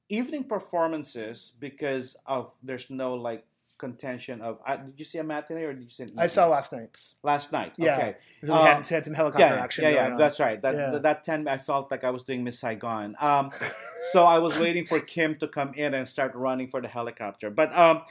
[0.10, 3.46] evening performances because of there's no like
[3.78, 4.60] contention of.
[4.68, 6.04] Uh, did you see a matinee or did you see?
[6.04, 7.16] An I saw last night's.
[7.24, 7.76] last night.
[7.78, 7.96] Yeah.
[7.98, 8.16] Okay.
[8.44, 9.84] We Um, had, had some helicopter yeah, action.
[9.86, 10.06] yeah, yeah.
[10.08, 10.18] on.
[10.18, 10.62] That's right.
[10.62, 10.90] That Yeah.
[10.92, 13.16] that, that ten, I felt like I was doing Miss Saigon.
[13.22, 13.52] Um,
[14.12, 17.50] so I was waiting for Kim to come in and start running for the helicopter.
[17.50, 18.02] But um,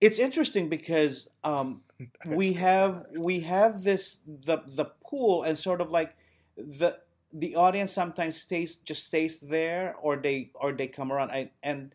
[0.00, 1.82] it's interesting because um,
[2.26, 6.16] we have we have this the the pool and sort of like
[6.56, 6.98] the
[7.32, 11.30] the audience sometimes stays just stays there or they or they come around.
[11.30, 11.94] I, and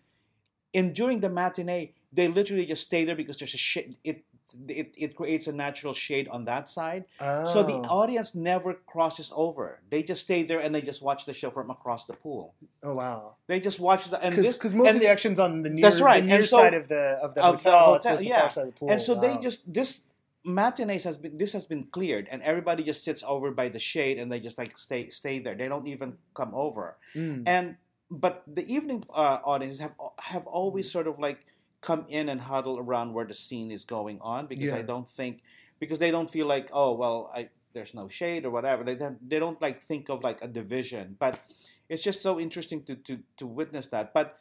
[0.73, 4.23] in during the matinee they literally just stay there because there's a shade it
[4.67, 7.05] it, it creates a natural shade on that side
[7.53, 7.99] so the Oh.
[8.01, 11.69] audience never crosses over they just stay there and they just watch the show from
[11.69, 13.35] across the pool Oh wow.
[13.47, 16.01] they just watch the and this Because most of the action's on the near, That's
[16.01, 18.49] right, the near so- side of the of the of the hotel, hotel, the yeah.
[18.49, 18.89] side of the pool.
[18.91, 20.01] and so they just this
[20.45, 24.17] matinees has been this has been cleared and everybody just sits over by the shade
[24.19, 27.43] and they just like stay stay there they don't even come over Mm.
[27.55, 27.75] and
[28.09, 29.93] but the evening uh, audiences have
[30.31, 30.53] have Mm.
[30.59, 31.39] always sort of like
[31.81, 35.41] come in and huddle around where the scene is going on because I don't think
[35.79, 39.29] because they don't feel like oh well I there's no shade or whatever they don't
[39.29, 41.39] they don't like think of like a division but
[41.87, 44.39] it's just so interesting to to to witness that but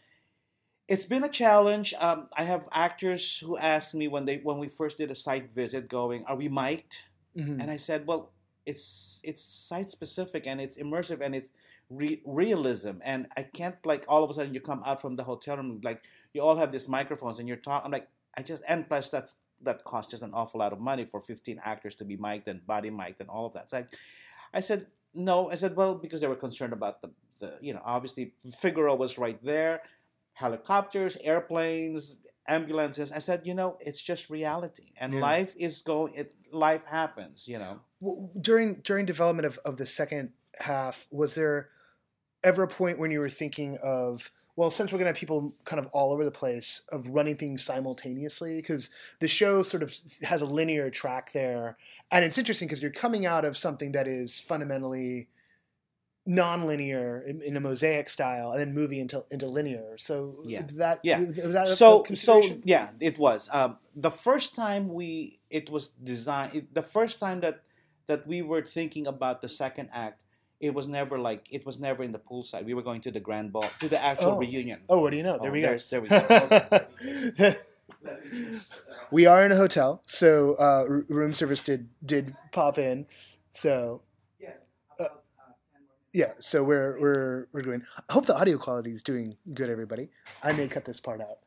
[0.89, 1.93] it's been a challenge.
[1.99, 5.53] Um, I have actors who asked me when they when we first did a site
[5.53, 7.05] visit, going, "Are we mic'd?"
[7.37, 7.61] Mhm.
[7.61, 8.33] And I said, "Well,
[8.65, 11.53] it's it's site specific and it's immersive and it's
[11.91, 13.01] re- realism.
[13.03, 15.81] And I can't like all of a sudden you come out from the hotel room
[15.83, 17.87] like you all have these microphones and you're talking.
[17.87, 21.05] I'm like, I just and plus that's that costs just an awful lot of money
[21.05, 23.69] for 15 actors to be mic'd and body mic'd and all of that.
[23.71, 23.87] So I,
[24.55, 25.51] I said no.
[25.51, 27.11] I said well because they were concerned about the,
[27.41, 29.83] the you know obviously Figueroa was right there,
[30.35, 32.15] helicopters, airplanes,
[32.47, 33.11] ambulances.
[33.13, 35.21] I said you know it's just reality and Yeah.
[35.21, 36.15] life is going.
[36.15, 37.49] It life happens.
[37.49, 37.81] You know.
[38.41, 41.71] During during development of, of the second half, was there
[42.45, 45.79] ever a point when you were thinking of well, since we're gonna have people kind
[45.79, 48.57] of all over the place, of running things simultaneously?
[48.57, 48.91] Because
[49.21, 49.95] the show sort of
[50.25, 51.77] has a linear track there,
[52.11, 55.29] and it's interesting because you're coming out of something that is fundamentally
[56.27, 59.97] non-linear in, in a mosaic style, and then moving into into linear.
[59.97, 60.63] So Yeah.
[60.75, 61.21] that Yeah.
[61.21, 66.57] was that so so yeah it was um, the first time we it was designed
[66.57, 67.63] it, the first time that
[68.07, 70.25] that we were thinking about the second act
[70.61, 73.21] it was never like it was never in the poolside we were going to the
[73.21, 74.39] grand ball to the actual Oh.
[74.39, 75.39] reunion Oh, what do you know?
[75.41, 75.77] There Oh, we go.
[75.91, 76.17] there we go
[77.39, 77.55] Okay.
[79.11, 83.07] we are in a hotel, so uh, room service did did pop in.
[83.53, 84.03] So
[86.13, 87.83] yeah, so we're we're we're going.
[88.09, 90.09] I hope the audio quality is doing good, everybody.
[90.43, 91.39] I may cut this part out,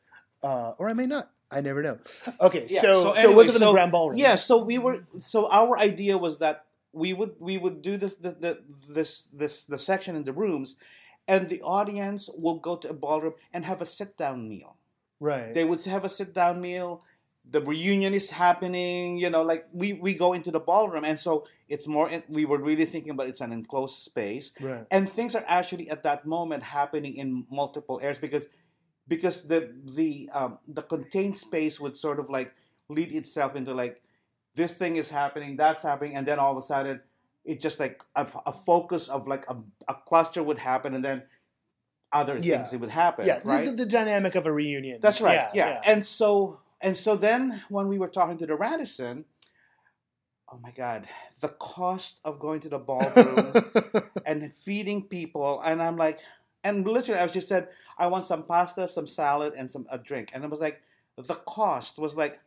[0.44, 1.32] uh, or I may not.
[1.52, 1.98] I never know.
[2.40, 4.18] Okay, Yeah, so so, anyway, it wasn't in so- the grand ballroom.
[4.18, 8.16] Yeah, so we were so our idea was that we would we would do this
[8.16, 10.76] the, the this this the section in the rooms,
[11.28, 14.78] and the audience will go to a ballroom and have a sit down meal.
[15.20, 15.54] right.
[15.54, 17.04] They would have a sit down meal.
[17.44, 19.18] The reunion is happening.
[19.18, 22.10] You know, like we we go into the ballroom, and so it's more.
[22.28, 24.86] We were really thinking about it's an enclosed space, right.
[24.92, 28.48] and things are actually at that moment happening in multiple areas because
[29.08, 32.54] because the the um, the contained space would sort of like
[32.90, 34.02] lead itself into like
[34.56, 37.02] this thing is happening, that's happening, and then all of a sudden
[37.44, 41.24] it just like a, a focus of like a, a cluster would happen, and then
[42.14, 42.64] other Yeah.
[42.64, 43.26] things would happen.
[43.26, 43.66] Yeah, right.
[43.66, 45.00] the, the dynamic of a reunion.
[45.02, 45.48] That's right.
[45.54, 49.26] Yeah, And so and so then when we were talking to the Radisson,
[50.52, 51.08] oh my God,
[51.40, 56.20] the cost of going to the ballroom and feeding people, and I'm like,
[56.64, 59.98] and literally I was just said, I want some pasta, some salad, and some a
[59.98, 60.82] drink, and it was like
[61.18, 62.40] the cost was like,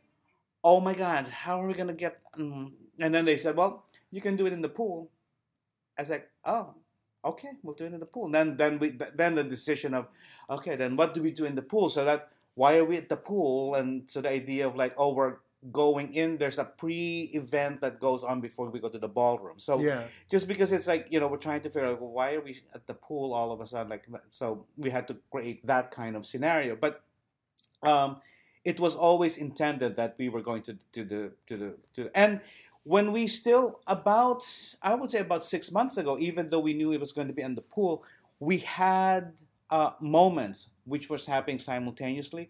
[0.64, 2.18] oh my God, how are we gonna get?
[2.36, 2.72] mm.
[2.98, 5.10] And then they said, well, you can do it in the pool.
[5.98, 6.74] I was like, oh,
[7.24, 8.26] okay, we'll do it in the pool.
[8.26, 10.08] And then then we then the decision of,
[10.48, 11.88] okay, then what do we do in the pool?
[11.88, 13.74] So that why are we at the pool?
[13.74, 15.36] And so the idea of like, oh, we're
[15.72, 16.36] going in.
[16.36, 19.58] There's a pre-event that goes on before we go to the ballroom.
[19.58, 20.06] So yeah.
[20.30, 22.60] just because it's like you know we're trying to figure out well, why are we
[22.74, 26.16] at the pool all of a sudden like so we had to create that kind
[26.16, 27.02] of scenario but
[27.82, 28.20] um
[28.64, 32.40] it was always intended that we were going to to the to the to and
[32.84, 34.44] when we still about
[34.82, 37.32] i would say about six months ago even though we knew it was going to
[37.34, 38.02] be in the pool
[38.40, 39.32] we had
[39.70, 42.48] uh, moments which was happening simultaneously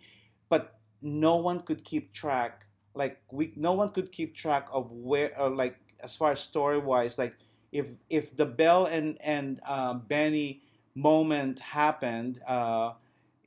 [0.48, 5.38] but no one could keep track like we no one could keep track of where
[5.38, 7.36] or like as far as story wise like
[7.72, 10.62] if if the bell and and um, benny
[10.94, 12.92] moment happened uh,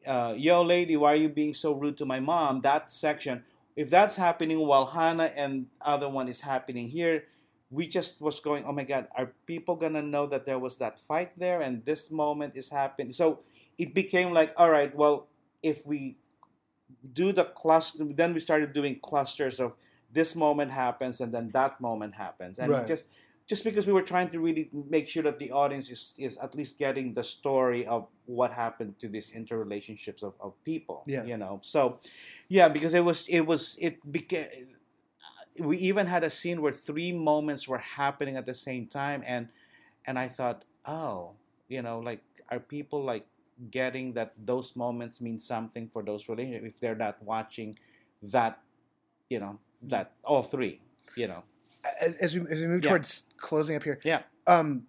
[0.06, 3.44] uh, yo lady why are you being so rude to my mom that section
[3.76, 7.26] if that's happening while hannah and other one is happening here
[7.70, 11.00] we just was going oh my god are people gonna know that there was that
[11.00, 13.40] fight there and this moment is happening so
[13.78, 15.28] it became like all right well
[15.64, 16.18] if we
[17.14, 18.04] do the cluster.
[18.06, 19.76] Then we started doing clusters of
[20.12, 22.88] this moment happens and then that moment happens, and Right.
[22.88, 23.08] just
[23.48, 26.54] just because we were trying to really make sure that the audience is is at
[26.54, 31.04] least getting the story of what happened to these interrelationships of, of people.
[31.08, 31.24] Yeah.
[31.24, 31.60] You know.
[31.64, 32.00] So,
[32.50, 34.48] yeah, because it was it was it became.
[35.60, 39.48] We even had a scene where three moments were happening at the same time, and
[40.06, 41.36] and I thought, oh,
[41.70, 42.22] you know, like
[42.52, 43.26] are people like
[43.72, 47.80] getting that those moments mean something for those relationships if they're not watching
[48.22, 48.60] that,
[49.30, 49.90] you know, mm.
[49.90, 50.80] that all three,
[51.16, 51.44] you know,
[52.22, 52.90] As, we as we move Yeah.
[52.90, 54.84] towards closing up here, yeah, um,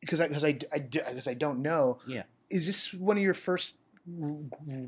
[0.00, 1.98] because I because I I because I don't know.
[2.06, 2.22] Yeah.
[2.50, 3.78] Is this one of your first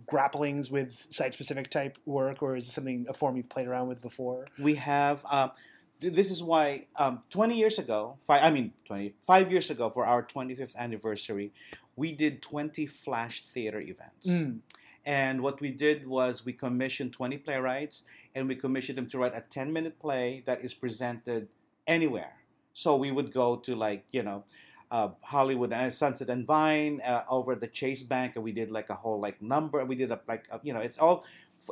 [0.06, 3.88] grapplings with site specific type work, or is this something a form you've played around
[3.88, 4.46] with before?
[4.58, 5.24] we have.
[5.30, 5.52] Um,
[6.00, 10.20] this is why um, 20 years ago, five, I mean 25 years ago, for our
[10.20, 11.52] 25th anniversary,
[11.94, 14.26] we did 20 flash theater events.
[14.26, 14.58] Mm.
[15.04, 19.34] And what we did was we commissioned 20 playwrights and we commissioned them to write
[19.34, 21.48] a 10 minute play that is presented
[21.86, 22.34] anywhere.
[22.72, 24.44] So we would go to like, you know,
[24.90, 28.90] uh, Hollywood and Sunset and Vine uh, over the Chase Bank and we did like
[28.90, 29.84] a whole like number.
[29.84, 31.24] We did a, like, a, you know, it's all,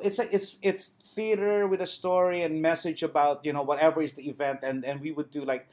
[0.03, 4.13] it's a, it's it's theater with a story and message about, you know, whatever is
[4.13, 4.61] the event.
[4.63, 5.69] And, and we would do like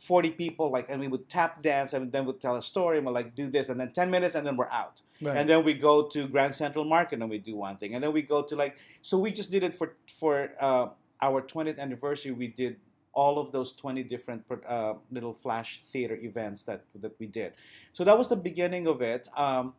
[0.00, 3.04] 40 people like, and we would tap dance and then we'd tell a story and
[3.06, 5.36] we'll like do this and then 10 minutes and then we're out Right.
[5.36, 8.12] and then we go to Grand Central Market and we do one thing, and then
[8.12, 10.86] we go to like so we just did it for for uh,
[11.20, 12.32] our 20th anniversary.
[12.32, 12.76] We did
[13.12, 17.52] all of those 20 different uh, little flash theater events that that we did.
[17.92, 19.28] So that was the beginning of it.
[19.36, 19.74] Um,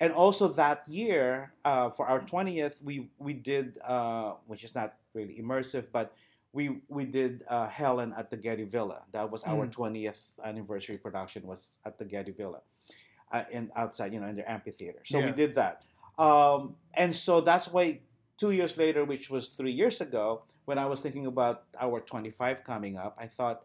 [0.00, 4.94] and also that year uh, for our 20th, we we did uh, which is not
[5.12, 6.14] really immersive, but
[6.52, 9.04] we we did uh, Helen at the Getty Villa.
[9.12, 12.60] That was our 20th anniversary production was at the Getty Villa
[13.32, 15.02] uh, in outside, you know, in the amphitheater.
[15.04, 15.26] So Yeah.
[15.26, 15.84] we did that,
[16.18, 18.00] um, and so that's why
[18.38, 22.64] two years later, which was three years ago, when I was thinking about our 25
[22.64, 23.64] coming up, I thought,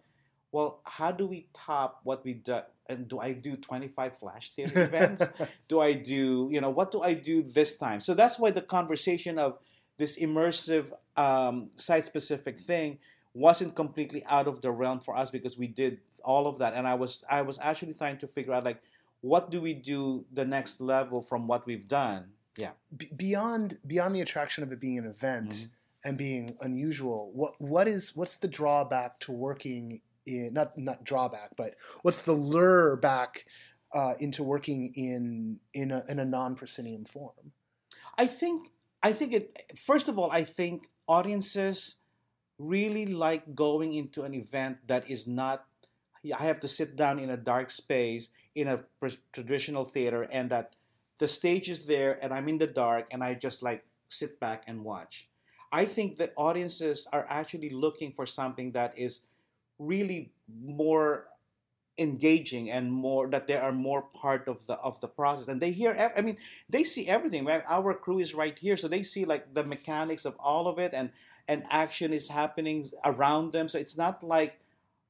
[0.51, 2.59] well, how do we top what we do?
[2.89, 5.23] And do I do 25 flash theater events?
[5.67, 8.01] do I do, you know, what do I do this time?
[8.01, 9.57] So that's why the conversation of
[9.97, 12.99] this immersive um, site specific thing
[13.33, 16.87] wasn't completely out of the realm for us because we did all of that and
[16.87, 18.79] i was i was actually trying to figure out like
[19.21, 22.25] what do we do the next level from what we've done
[22.57, 25.69] yeah Be- beyond beyond the attraction of it being an event Mhm.
[26.05, 31.51] and being unusual, what what is what's the drawback to working in not not drawback,
[31.57, 33.45] but what's the lure back
[33.93, 37.53] uh, into working in in a, in a non proscenium form?
[38.17, 38.69] I think
[39.03, 41.97] I think it first of all I think audiences
[42.57, 45.65] really like going into an event that is not
[46.23, 48.85] I have to sit down in a dark space in a
[49.33, 50.77] traditional theater and that
[51.19, 54.63] the stage is there and I'm in the dark and I just like sit back
[54.67, 55.27] and watch.
[55.71, 59.21] I think that audiences are actually looking for something that is
[59.79, 61.27] really more
[61.97, 65.47] engaging and more that they are more part of the of the process.
[65.47, 66.37] And they hear i mean
[66.69, 67.63] they see everything right?
[67.67, 70.93] Our crew is right here so they see like the mechanics of all of it
[70.93, 71.11] and
[71.47, 73.67] and action is happening around them.
[73.67, 74.59] So it's not like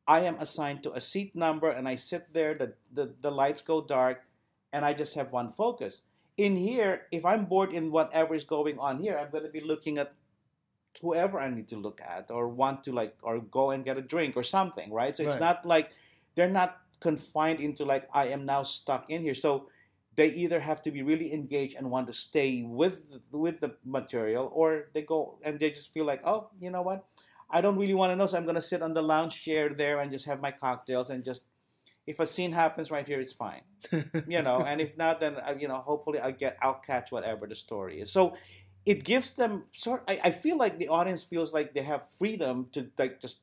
[0.06, 3.62] i am assigned to a seat number and i sit there the the, the lights
[3.62, 4.26] go dark
[4.74, 6.02] and i just have one focus.
[6.36, 9.62] In here if i'm bored in whatever is going on here i'm going to be
[9.62, 10.12] looking at
[11.02, 14.02] whoever i need to look at or want to like or go and get a
[14.02, 15.16] drink or something right?
[15.16, 15.92] So it's not like
[16.36, 19.36] they're not confined into like I am now stuck in here.
[19.36, 19.68] So
[20.16, 24.50] they either have to be really engaged and want to stay with with the material,
[24.54, 27.06] or they go and they just feel like, oh, you know what,
[27.50, 30.00] I don't really want to know, so I'm gonna sit on the lounge chair there
[30.00, 31.46] and just have my cocktails and just.
[32.06, 33.62] If a scene happens right here, it's fine,
[34.28, 34.60] you know.
[34.60, 38.02] And if not, then uh, you know, hopefully I'll get, I'll catch whatever the story
[38.02, 38.12] is.
[38.12, 38.36] So,
[38.86, 40.04] it gives them sort.
[40.06, 43.40] I, I feel like the audience feels like they have freedom to like just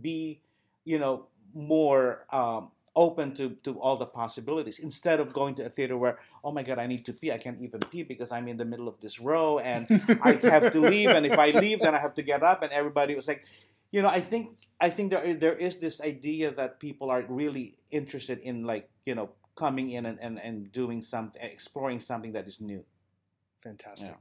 [0.00, 0.40] be,
[0.84, 1.26] you know,
[1.56, 6.18] more um, open to, to all the possibilities instead of going to a theater where
[6.44, 7.32] oh my god i need to pee.
[7.32, 9.86] I can't even pee because i'm in the middle of this row and
[10.22, 11.08] i have to leave.
[11.10, 12.62] And if i leave then i have to get up.
[12.62, 13.44] And everybody was like
[13.90, 17.78] you know i think i think there there is this idea that people are really
[17.90, 22.46] interested in like you know coming in and, and, and doing something exploring something that
[22.46, 22.84] is new.
[23.62, 24.14] Fantastic.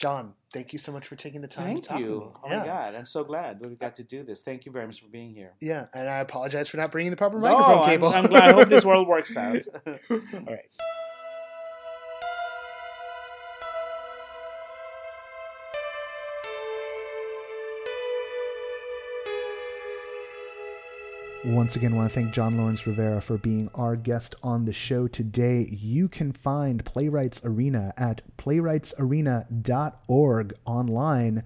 [0.00, 2.26] Jon, thank you so much for taking the time thank to talk you me.
[2.42, 2.58] oh yeah.
[2.60, 5.00] my god i'm so glad that we got to do this thank you very much
[5.02, 7.86] for being here Yeah, and I apologize for not bringing the proper No, microphone I'm-
[7.88, 8.08] cable.
[8.08, 9.94] I'm glad i hope this world works out All
[10.46, 10.60] right.
[21.42, 24.74] Once again, I want to thank Jon Lawrence Rivera for being our guest on the
[24.74, 25.66] show today.
[25.70, 31.42] You can find Playwrights Arena at playwrightsarena.org online.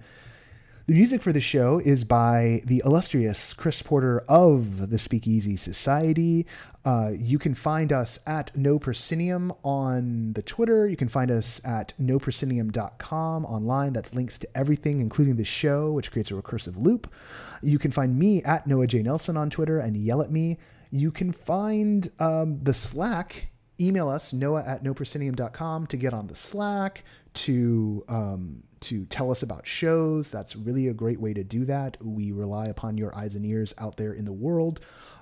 [0.87, 6.45] The music for the show is by the illustrious Chris Porter of the Speakeasy Society.
[6.85, 10.87] Uh, you can find us at No Proscenium on the Twitter.
[10.87, 13.93] You can find us at noproscenium.com online.
[13.93, 17.11] That's links to everything, including the show, which creates a recursive loop.
[17.63, 19.01] You can find me at Noah J.
[19.01, 20.59] Nelson on Twitter and yell at me.
[20.91, 23.49] You can find um, the Slack.
[23.79, 27.03] Email us, noah at noproscenium.com to get on the Slack,
[27.35, 30.31] to um, to tell us about shows.
[30.31, 31.97] That's really a great way to do that.
[32.03, 34.79] We rely upon your eyes and ears out there in the world.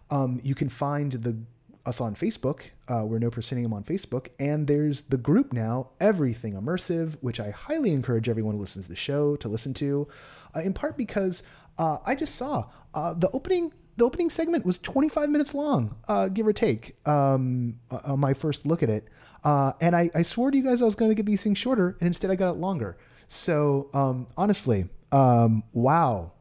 [0.09, 1.38] Um, you can find the
[1.86, 2.61] us on Facebook.
[2.88, 7.51] Uh, we're No Proscenium on Facebook, and there's the group now, Everything Immersive, which I
[7.51, 10.07] highly encourage everyone who listens to the show to listen to.
[10.55, 11.43] Uh, in part because
[11.78, 13.74] uh, I just saw uh, the opening.
[13.98, 16.96] The opening segment was 25 minutes long, uh, give or take.
[17.08, 19.08] Um, uh, on my first look at it,
[19.44, 21.96] and I, I swore to you guys I was going to get these things shorter,
[22.00, 22.98] and instead I got it longer.
[23.28, 26.34] So um, honestly, um, wow,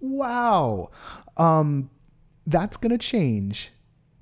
[0.00, 0.90] wow,
[1.36, 1.90] um,
[2.46, 3.72] that's gonna change.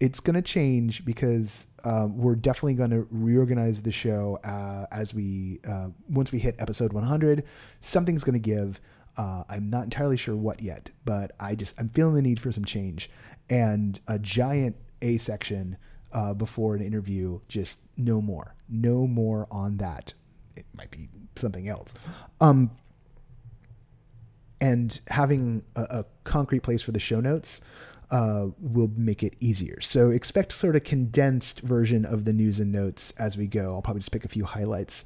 [0.01, 5.61] It's gonna change because uh, we're definitely going to reorganize the show uh, as we
[5.66, 7.45] uh, once we hit episode 100.
[7.81, 8.81] Something's going to give.
[9.20, 12.50] Uh, I'm not entirely sure what yet, but I just I'm feeling the need for
[12.52, 13.10] some change
[13.50, 15.76] and a giant A section
[16.10, 17.40] uh, before an interview.
[17.46, 20.14] Just no more, no more on that.
[20.56, 21.92] It might be something else.
[22.40, 22.70] Um,
[24.58, 27.60] and having a, a, concrete place for the show notes
[28.10, 29.82] uh, will make it easier.
[29.82, 33.74] So expect sort of condensed version of the news and notes as we go.
[33.74, 35.04] I'll probably just pick a few highlights.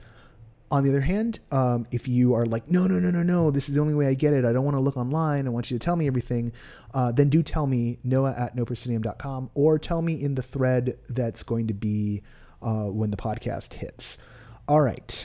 [0.75, 3.69] On the other hand, um, if you are like, no, no, no, no, no, this
[3.69, 4.45] is the only way I get it.
[4.45, 5.47] I don't want to look online.
[5.47, 6.53] I want you to tell me everything.
[6.93, 11.45] Uh, then do tell me, noah at noproscenium.com, or tell me in the thread that's
[11.45, 12.23] going to be
[12.61, 14.19] uh, when the podcast hits.
[14.67, 15.25] All right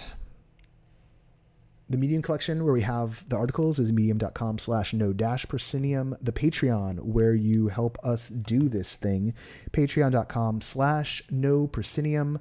[1.89, 6.16] the Medium collection where we have the articles is medium.com slash no dash proscenium.
[6.22, 9.34] The Patreon where you help us do this thing,
[9.72, 12.38] patreon.com slash no proscenium.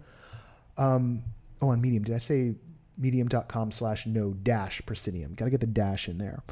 [0.76, 1.22] Um,
[1.62, 2.56] oh, on Medium, did I say
[2.98, 5.34] medium.com slash no dash proscenium?
[5.34, 6.42] Got to get the dash in there.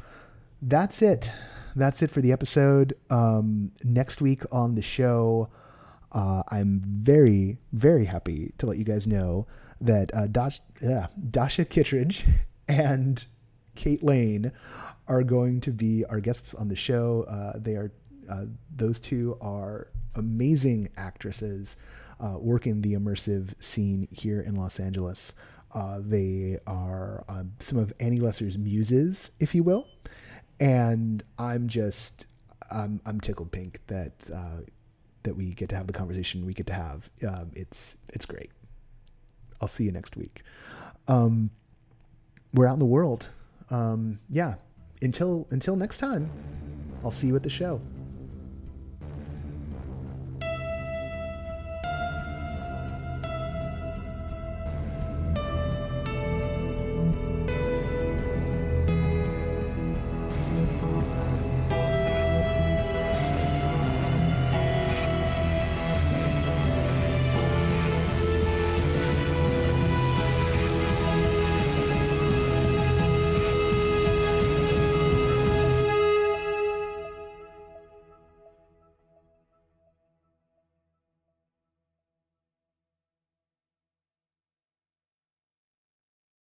[0.61, 1.29] That's it.
[1.75, 2.93] That's it for the episode.
[3.09, 5.49] Um, next week on the show,
[6.11, 9.45] uh, I'm very, very happy to let you guys know
[9.81, 12.25] that uh, Dash, uh, Dasha Kittredge
[12.67, 13.23] and
[13.75, 14.51] Kate Lane
[15.07, 17.25] are going to be our guests on the show.
[17.29, 17.91] Uh, they are
[18.29, 18.45] uh,
[18.75, 21.77] those two are amazing actresses
[22.19, 25.33] uh, working the immersive scene here in Los Angeles.
[25.77, 29.87] Uh, they are um, some of Annie Lesser's muses, if you will,
[30.59, 32.25] and I'm just
[32.71, 34.61] I'm, I'm tickled pink that uh,
[35.21, 37.11] that we get to have the conversation we get to have.
[37.27, 38.49] Um, it's it's great.
[39.61, 40.41] I'll see you next week.
[41.07, 41.51] Um,
[42.55, 43.29] we're out in the world.
[43.69, 44.55] Um, yeah.
[45.03, 46.31] Until until next time,
[47.03, 47.79] I'll see you at the show.